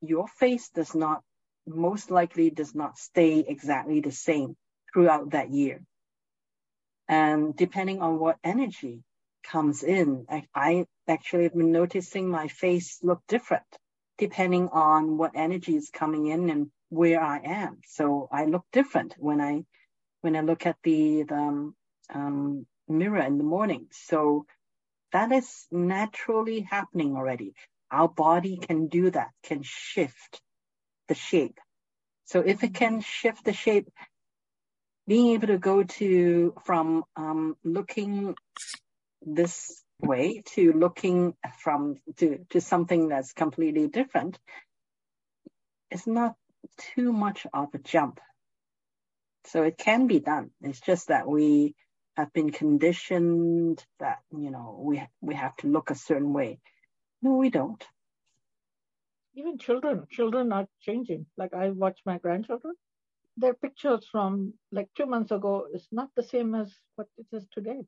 [0.01, 1.23] your face does not,
[1.67, 4.57] most likely does not stay exactly the same
[4.93, 5.83] throughout that year.
[7.09, 9.03] And depending on what energy
[9.45, 13.65] comes in, I, I actually have been noticing my face look different
[14.19, 17.79] depending on what energy is coming in and where I am.
[17.87, 19.65] So I look different when I
[20.21, 21.75] when I look at the, the um,
[22.15, 23.89] um, mirror in the morning.
[23.91, 24.47] So
[25.13, 27.55] that is naturally happening already.
[27.91, 30.41] Our body can do that, can shift
[31.09, 31.59] the shape.
[32.25, 33.89] So if it can shift the shape,
[35.07, 38.35] being able to go to from um, looking
[39.21, 44.39] this way to looking from to, to something that's completely different,
[45.91, 46.35] is not
[46.95, 48.21] too much of a jump.
[49.47, 50.51] So it can be done.
[50.63, 51.75] It's just that we
[52.17, 56.61] have been conditioned that, you know, we, we have to look a certain way.
[57.23, 57.85] No, we don't.
[59.35, 61.27] Even children, children are changing.
[61.37, 62.75] Like I watch my grandchildren,
[63.37, 67.47] their pictures from like two months ago is not the same as what it is
[67.51, 67.87] today.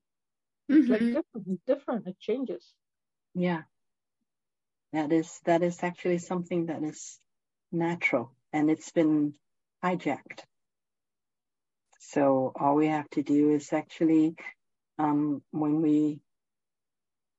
[0.68, 1.12] It's like Mhm.
[1.12, 2.06] different, it's different.
[2.06, 2.74] It changes.
[3.34, 3.64] Yeah.
[4.92, 7.20] That is that is actually something that is
[7.72, 9.34] natural and it's been
[9.82, 10.44] hijacked.
[12.10, 14.36] So all we have to do is actually
[14.98, 16.20] um, when we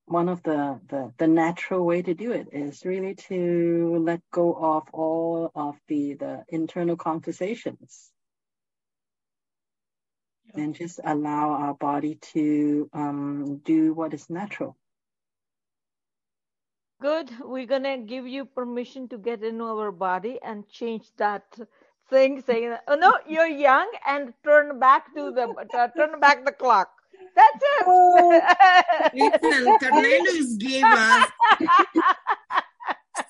[0.08, 4.54] one of the, the the natural way to do it is really to let go
[4.54, 8.12] of all of the the internal conversations
[10.54, 14.78] and just allow our body to um, do what is natural.
[17.02, 17.30] Good.
[17.42, 21.44] We're gonna give you permission to get into our body and change that
[22.10, 26.45] thing, saying, that, "Oh no, you're young," and turn back to the uh, turn back
[26.45, 26.90] the clock.
[27.36, 28.44] That's it.
[29.14, 31.30] Listen, Cornelius gave us,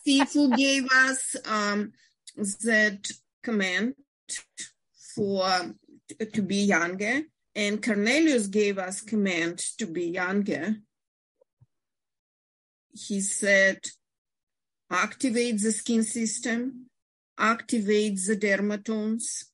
[0.07, 1.93] Sifu gave us um,
[2.63, 3.07] that
[3.43, 3.95] command
[5.15, 5.47] for
[6.33, 7.21] to be younger,
[7.55, 10.75] and Cornelius gave us command to be younger.
[12.93, 13.79] He said,
[14.89, 16.85] activate the skin system,
[17.37, 19.45] activate the dermatomes,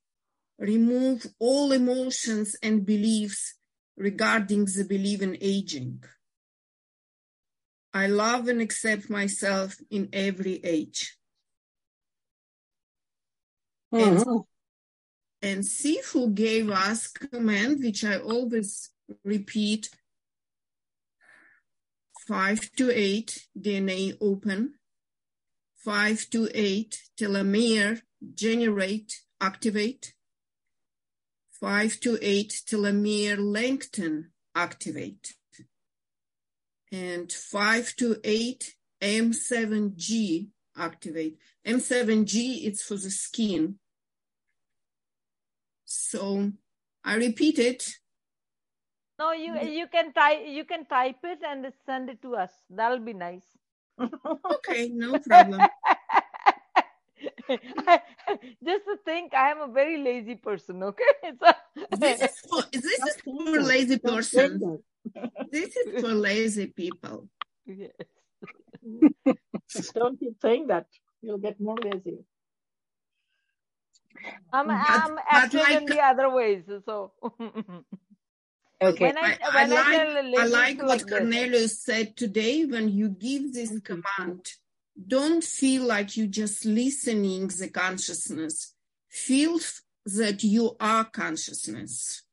[0.58, 3.56] remove all emotions and beliefs
[3.98, 6.04] regarding the belief in aging.
[7.94, 11.18] I love and accept myself in every age.
[13.92, 14.46] And, Mhm.
[15.42, 18.92] and Sifu gave us command, which I always
[19.24, 19.90] repeat,
[22.28, 24.80] 5 to 8 DNA open,
[25.84, 28.02] 5 to 8 telomere
[28.36, 30.14] generate, activate,
[31.60, 35.36] 5 to 8 telomere lengthen, activate,
[36.92, 41.38] and 5 to 8 M7G activate.
[41.66, 43.80] M7G it's for the skin.
[45.86, 46.52] So
[47.04, 47.90] I repeat it.
[49.18, 52.52] No, you you can type you can type it and send it to us.
[52.70, 53.46] That'll be nice.
[54.00, 55.62] Okay, no problem.
[58.64, 61.04] just to think I am a very lazy person, okay?
[61.40, 61.54] So,
[61.98, 64.80] this is for this is for lazy person.
[65.52, 67.30] this is for lazy people.
[67.66, 67.92] Yes.
[69.94, 70.88] Don't keep saying that.
[71.22, 72.20] You'll get more lazy.
[74.54, 77.14] I'm but, I'm active like, in the other ways, so
[78.82, 79.06] Okay.
[79.06, 82.66] When I, I, when I, like, I like what like Cornelius said today.
[82.66, 84.48] When you give this command,
[85.08, 88.74] don't feel like you just listening the consciousness.
[89.08, 89.60] Feel
[90.06, 92.24] that you are consciousness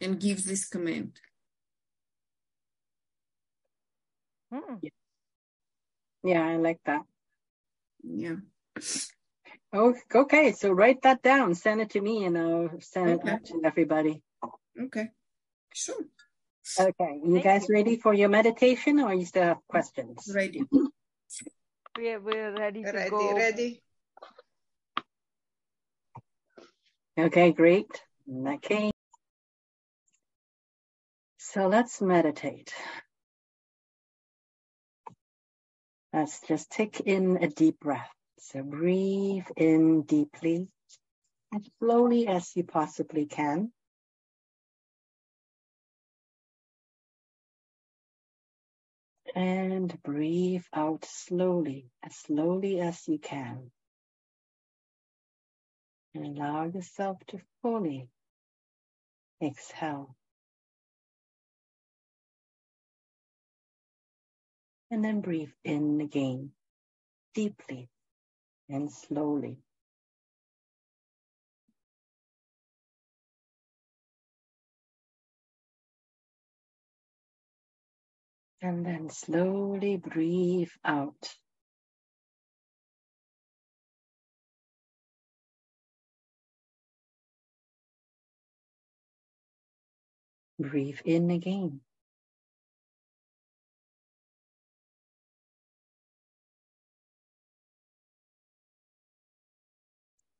[0.00, 1.18] and give this command.
[4.52, 4.76] Hmm.
[6.22, 7.02] Yeah, I like that.
[8.04, 8.36] Yeah.
[9.72, 10.52] Oh, okay.
[10.52, 11.54] So write that down.
[11.54, 13.34] Send it to me, and I'll send okay.
[13.34, 14.22] it to everybody.
[14.80, 15.08] Okay.
[15.72, 16.04] Sure.
[16.78, 17.20] Okay.
[17.24, 17.74] You Thank guys you.
[17.74, 20.30] ready for your meditation, or you still have questions?
[20.34, 20.62] Ready.
[21.96, 23.36] We're, we're ready to ready, go.
[23.36, 23.82] Ready.
[27.18, 27.90] Okay, great.
[28.30, 28.90] Okay.
[31.38, 32.72] So let's meditate.
[36.12, 38.08] Let's just take in a deep breath.
[38.38, 40.68] So breathe in deeply
[41.52, 43.72] as slowly as you possibly can.
[49.34, 53.70] And breathe out slowly, as slowly as you can.
[56.14, 58.08] And allow yourself to fully
[59.42, 60.16] exhale.
[64.90, 66.52] And then breathe in again,
[67.34, 67.90] deeply
[68.68, 69.58] and slowly.
[78.60, 81.34] And then slowly breathe out.
[90.58, 91.80] Breathe in again.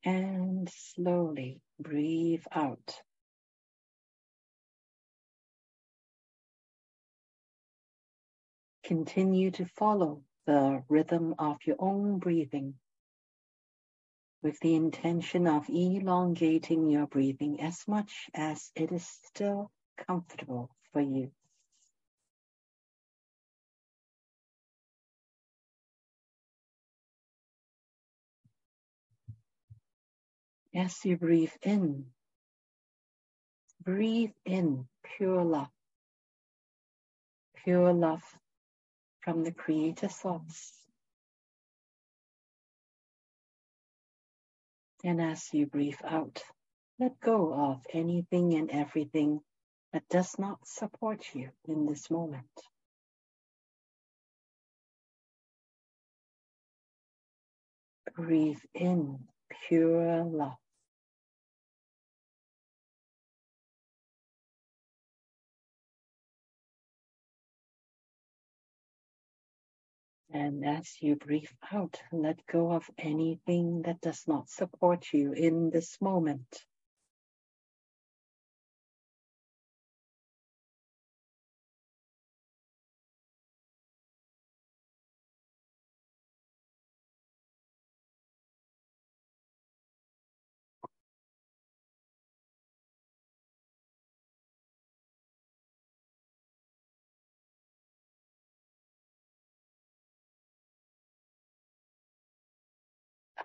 [0.05, 3.03] And slowly breathe out.
[8.89, 12.73] Continue to follow the rhythm of your own breathing
[14.43, 19.71] with the intention of elongating your breathing as much as it is still
[20.07, 21.31] comfortable for you.
[30.75, 32.07] As you breathe in,
[33.85, 34.89] breathe in
[35.19, 35.69] pure love,
[37.63, 38.25] pure love
[39.21, 40.73] from the Creator Source.
[45.05, 46.43] And as you breathe out,
[46.99, 49.41] let go of anything and everything
[49.93, 52.47] that does not support you in this moment.
[58.17, 59.21] Breathe in
[59.69, 60.57] pure love.
[70.33, 75.71] And as you breathe out, let go of anything that does not support you in
[75.71, 76.65] this moment.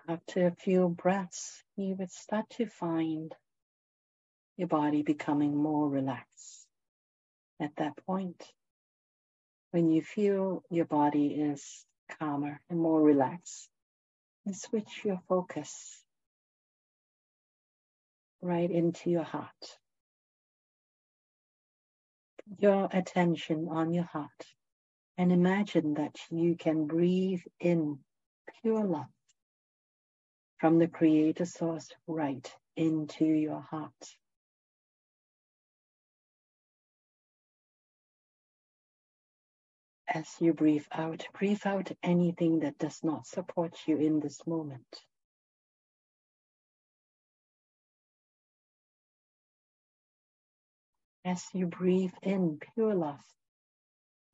[0.08, 3.34] After a few breaths, you would start to find
[4.56, 6.66] your body becoming more relaxed.
[7.60, 8.42] At that point,
[9.72, 11.86] when you feel your body is
[12.20, 13.68] calmer and more relaxed,
[14.46, 16.02] you switch your focus
[18.42, 19.78] right into your heart.
[22.48, 24.46] Put your attention on your heart
[25.18, 28.00] And imagine that you can breathe in
[28.62, 29.13] pure love
[30.64, 33.92] from the Creator Source right into your heart.
[40.08, 44.86] As you breathe out, breathe out anything that does not support you in this moment.
[51.26, 53.20] As you breathe in pure love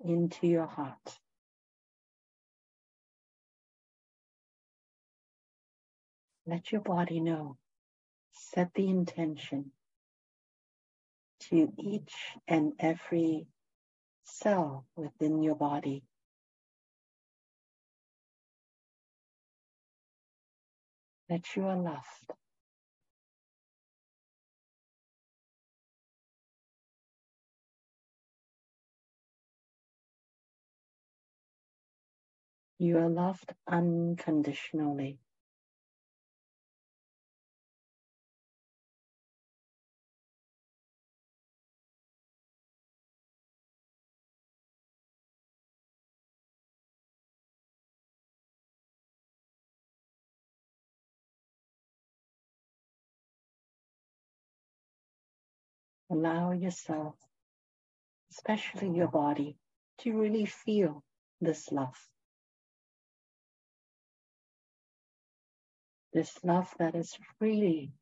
[0.05, 1.19] into your heart.
[6.51, 7.59] Let your body know.
[8.33, 9.71] Set the intention
[11.49, 12.13] to each
[12.49, 13.47] and every
[14.25, 16.03] cell within your body.
[21.29, 22.33] That you are loved.
[32.81, 35.19] You are loved unconditionally.
[56.11, 57.15] Allow yourself,
[58.32, 59.57] especially your body,
[59.99, 61.05] to really feel
[61.41, 61.97] this love.
[66.12, 67.93] This love that is freely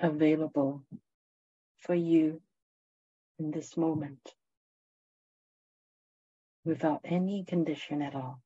[0.00, 0.82] available
[1.78, 2.40] for you
[3.38, 4.34] in this moment
[6.64, 8.43] without any condition at all.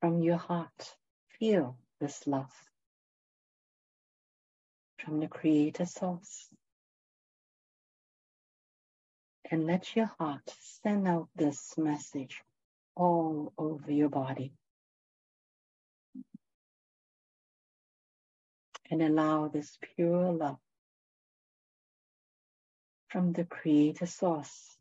[0.00, 0.96] From your heart.
[1.38, 2.52] Feel this love
[4.98, 6.48] from the Creator Source.
[9.50, 10.42] And let your heart
[10.82, 12.40] send out this message
[12.94, 14.52] all over your body.
[18.90, 20.58] And allow this pure love
[23.08, 24.76] from the Creator Source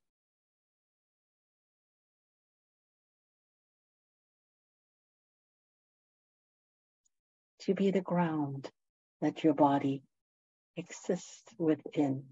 [7.61, 8.69] to be the ground
[9.22, 10.03] that your body
[10.77, 12.26] exists within.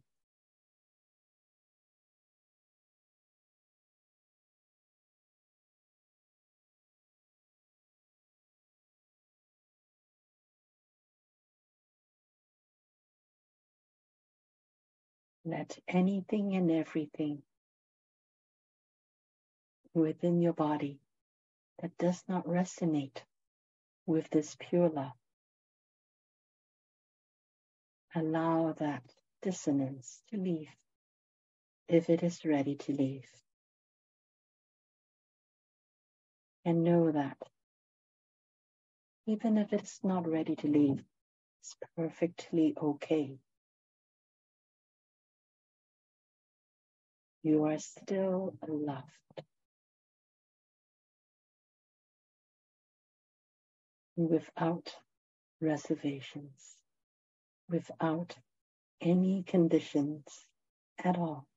[15.46, 17.42] Let anything and everything
[19.94, 21.00] within your body
[21.82, 23.22] that does not resonate
[24.08, 25.12] with this pure love.
[28.16, 29.04] Allow that
[29.44, 30.70] dissonance to leave
[31.88, 33.28] if it is ready to leave.
[36.66, 37.38] And know that
[39.28, 41.04] even if it's not ready to leave,
[41.62, 43.38] it's perfectly okay.
[47.44, 49.04] You are still loved.
[54.18, 54.94] Without
[55.62, 56.78] reservations,
[57.70, 58.36] without
[59.02, 60.26] any conditions
[61.04, 61.48] at all.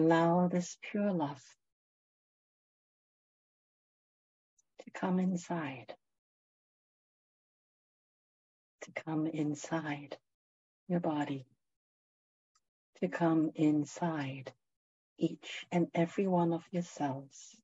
[0.00, 1.44] Allow this pure love
[4.82, 5.94] to come inside,
[8.80, 10.16] to come inside
[10.88, 11.44] your body,
[13.02, 14.50] to come inside
[15.18, 17.59] each and every one of your cells.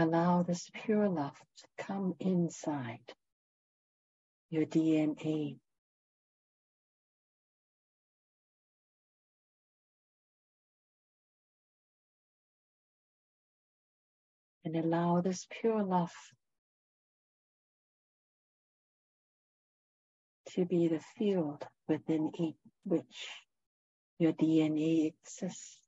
[0.00, 3.04] Allow this pure love to come inside
[4.48, 5.58] your DNA.
[14.64, 16.14] And allow this pure love
[20.54, 23.28] to be the field within each, which
[24.18, 25.79] your DNA exists.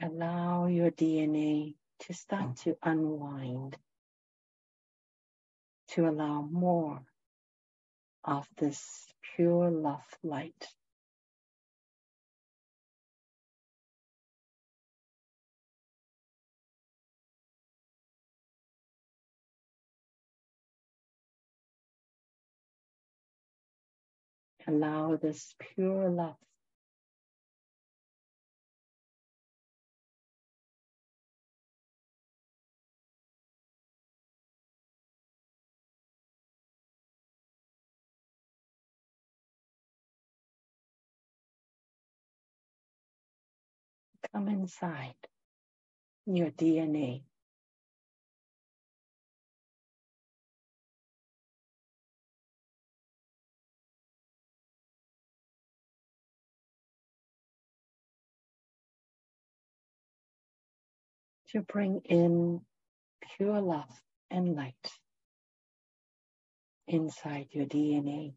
[0.00, 3.76] Allow your DNA to start to unwind,
[5.88, 7.02] to allow more
[8.24, 10.68] of this pure love light.
[24.68, 26.36] Allow this pure love
[44.32, 45.14] come inside
[46.26, 47.22] your DNA.
[61.52, 62.60] to bring in
[63.36, 63.90] pure love
[64.30, 64.74] and light
[66.86, 68.34] inside your DNA.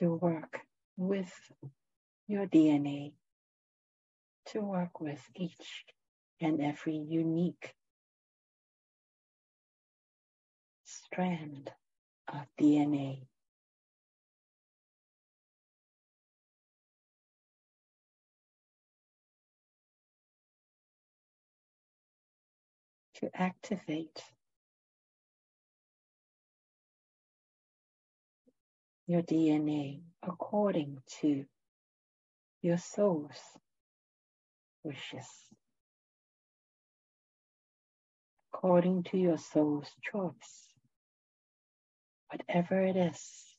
[0.00, 0.62] To work
[0.96, 1.30] with
[2.26, 3.12] your DNA,
[4.46, 5.84] to work with each
[6.40, 7.74] and every unique
[10.84, 11.70] strand
[12.28, 13.26] of DNA.
[23.16, 24.24] To activate
[29.10, 31.44] your DNA according to
[32.62, 33.40] your soul's
[34.84, 35.26] wishes.
[38.60, 40.68] according to your soul's choice.
[42.30, 43.56] Whatever it is,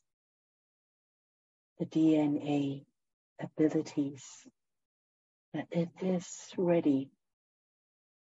[1.79, 2.85] the DNA
[3.41, 4.23] abilities
[5.55, 7.09] that it is ready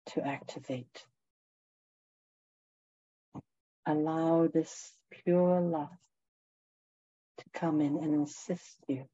[0.06, 1.04] to activate.
[3.84, 4.92] Allow this
[5.24, 5.88] pure love
[7.54, 9.04] come in and assist you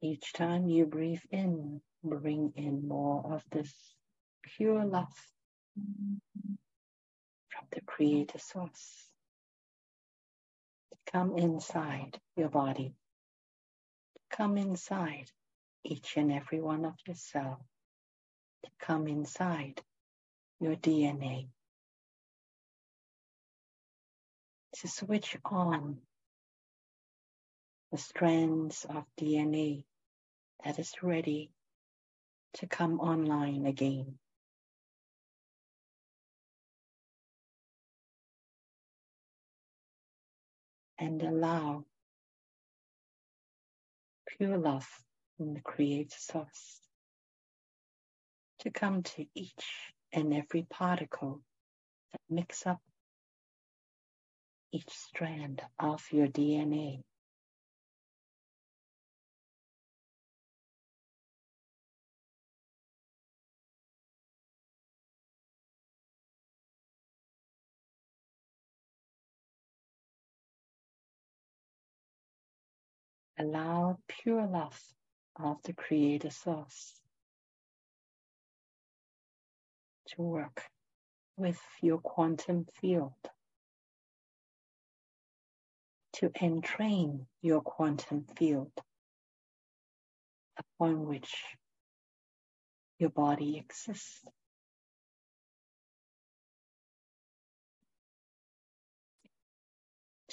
[0.00, 3.74] Each time you breathe in, bring in more of this
[4.42, 5.12] pure love
[5.74, 9.06] from the Creator Source.
[11.12, 12.94] Come inside your body,
[14.30, 15.30] come inside
[15.84, 17.58] each and every one of your cells,
[18.64, 19.80] to come inside
[20.60, 21.48] your DNA,
[24.76, 25.98] to switch on
[27.90, 29.84] the strands of DNA
[30.64, 31.50] that is ready
[32.54, 34.18] to come online again.
[40.98, 41.84] And allow
[44.26, 44.86] pure love
[45.36, 46.80] from the Creator Source
[48.60, 51.40] to come to each and every particle
[52.12, 52.80] that makes up
[54.72, 57.02] each strand of your DNA.
[73.40, 74.80] Allow pure love
[75.36, 76.94] of the Creator Source
[80.08, 80.64] to work
[81.36, 83.12] with your quantum field,
[86.14, 88.72] to entrain your quantum field
[90.58, 91.32] upon which
[92.98, 94.24] your body exists.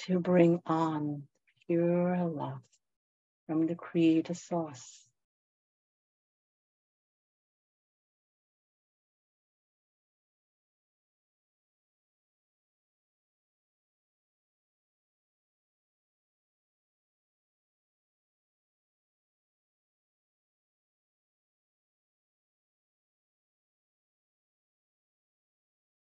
[0.06, 1.22] To bring on
[1.68, 2.62] pure love
[3.46, 5.06] from the Creator Source.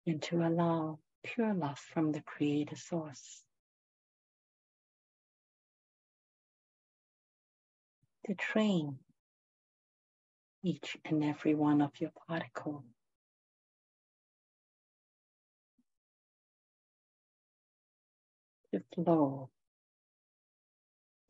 [0.07, 3.45] and to allow pure love from the Creator Source
[8.26, 8.97] to train
[10.64, 12.84] each and every one of your particles
[18.73, 19.49] to flow,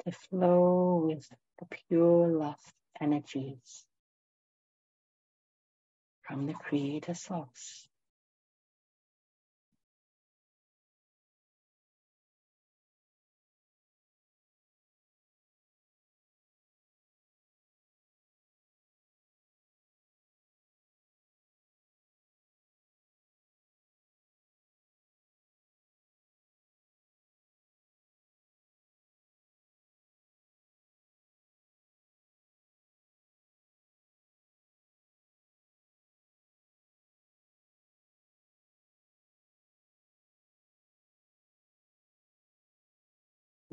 [0.05, 1.27] to flow with
[1.59, 3.85] the pure love energies
[6.21, 7.87] from the Creator Source.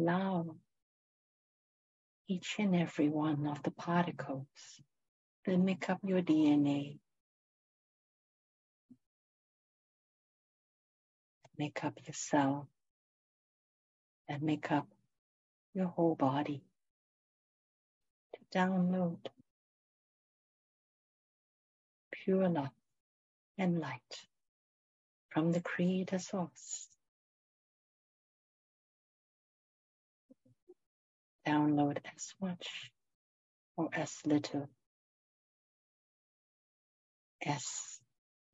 [0.02, 0.56] Now,
[2.26, 4.48] each and every one of the particles
[5.46, 6.98] that make up your DNA,
[11.56, 12.68] make up your cell,
[14.28, 14.88] and make up
[15.72, 16.64] your whole body
[18.34, 19.18] to download
[22.10, 22.70] pure love
[23.56, 24.26] and light
[25.28, 26.88] from the Creator Source.
[31.46, 32.90] Download as much
[33.76, 34.68] or as little
[37.44, 37.64] as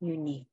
[0.01, 0.47] you need.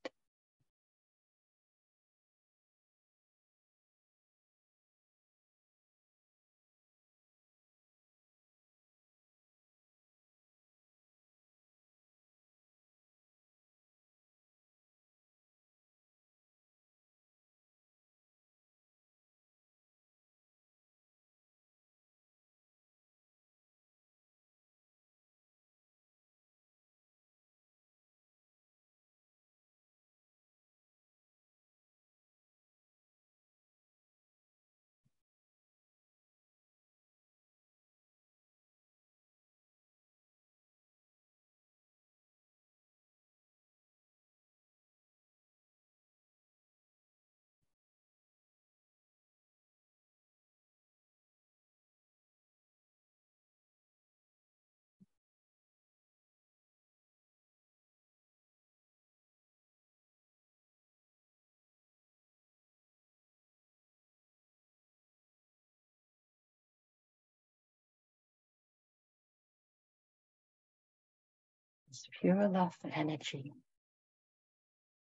[72.21, 73.53] Pure love energy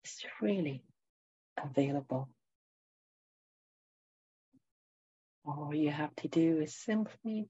[0.03, 0.83] is freely
[1.63, 2.29] available.
[5.45, 7.47] All you have to do is simply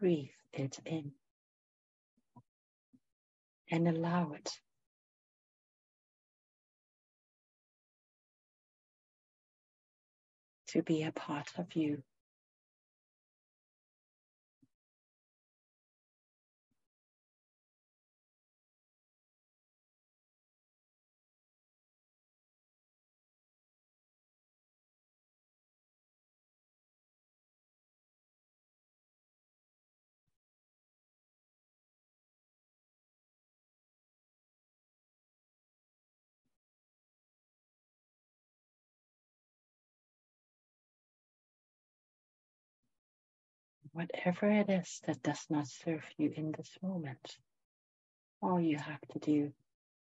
[0.00, 1.12] breathe it in
[3.70, 4.50] and allow it
[10.68, 12.02] to be a part of you.
[43.96, 47.38] Whatever it is that does not serve you in this moment,
[48.42, 49.52] all you have to do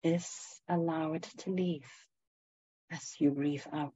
[0.04, 0.30] is
[0.70, 1.90] allow it to leave
[2.92, 3.94] as you breathe out.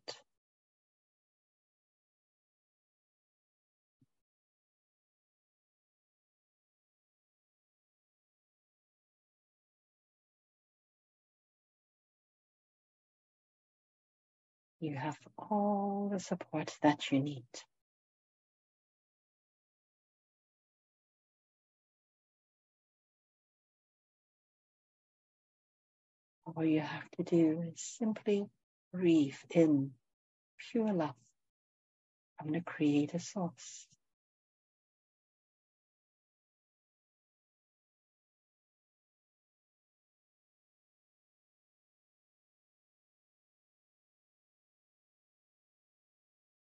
[14.80, 17.44] You have all the support that you need.
[26.56, 28.46] All you have to do is simply
[28.94, 29.92] breathe in
[30.72, 31.16] pure love
[32.40, 33.88] from the Creator Source.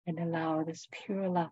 [0.07, 1.51] And allow this pure love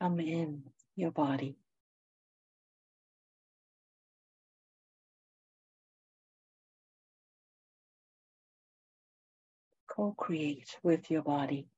[0.00, 0.62] come in
[0.96, 1.56] your body.
[9.88, 11.68] Co create with your body.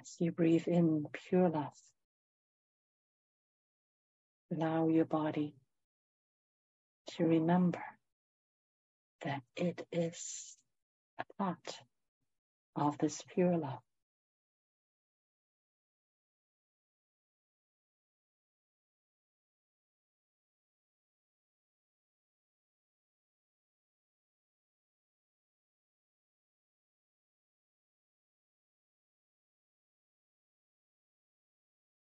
[0.00, 1.74] As you breathe in pure love,
[4.50, 5.54] allow your body
[7.08, 7.82] to remember
[9.22, 10.56] that it is
[11.18, 11.78] a part
[12.76, 13.82] of this pure love.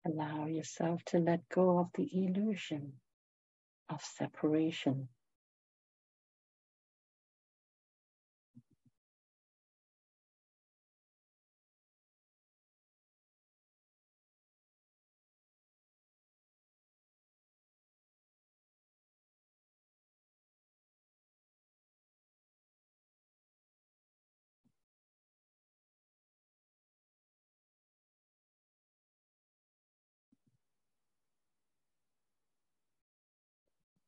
[0.10, 2.94] Allow yourself to let go of the illusion
[3.90, 5.10] of separation.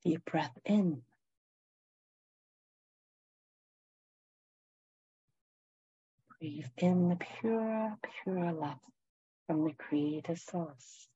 [0.03, 1.01] Deep breath in.
[6.39, 8.79] Breathe in the pure, pure love
[9.45, 11.07] from the Creator Source.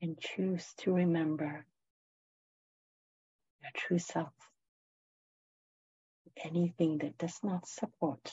[0.00, 1.64] And choose to remember
[3.62, 4.32] your true self
[6.44, 8.32] anything that does not support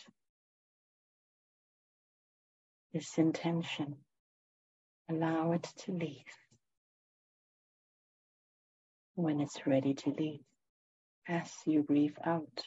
[2.94, 3.96] this intention,
[5.10, 6.24] allow it to leave
[9.16, 10.42] when it's ready to leave
[11.28, 12.64] as you breathe out.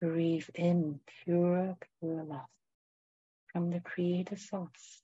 [0.00, 2.40] Breathe in pure, pure love
[3.52, 5.02] from the Creator Source.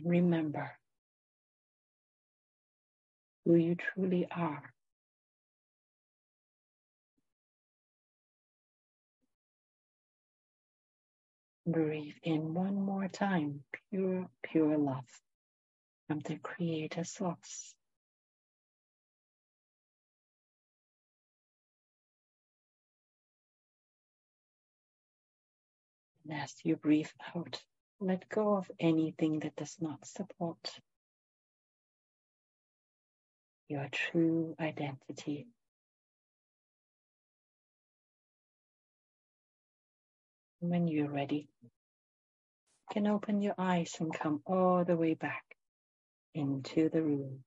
[0.00, 0.70] And remember
[3.44, 4.62] who you truly are.
[11.66, 15.04] Breathe in one more time, pure, pure love
[16.08, 17.74] from the Creator Source.
[26.24, 27.62] And as you breathe out,
[28.00, 30.58] let go of anything that does not support
[33.68, 35.46] your true identity.
[40.60, 41.70] When you're ready, you
[42.92, 45.44] can open your eyes and come all the way back
[46.34, 47.44] into the room.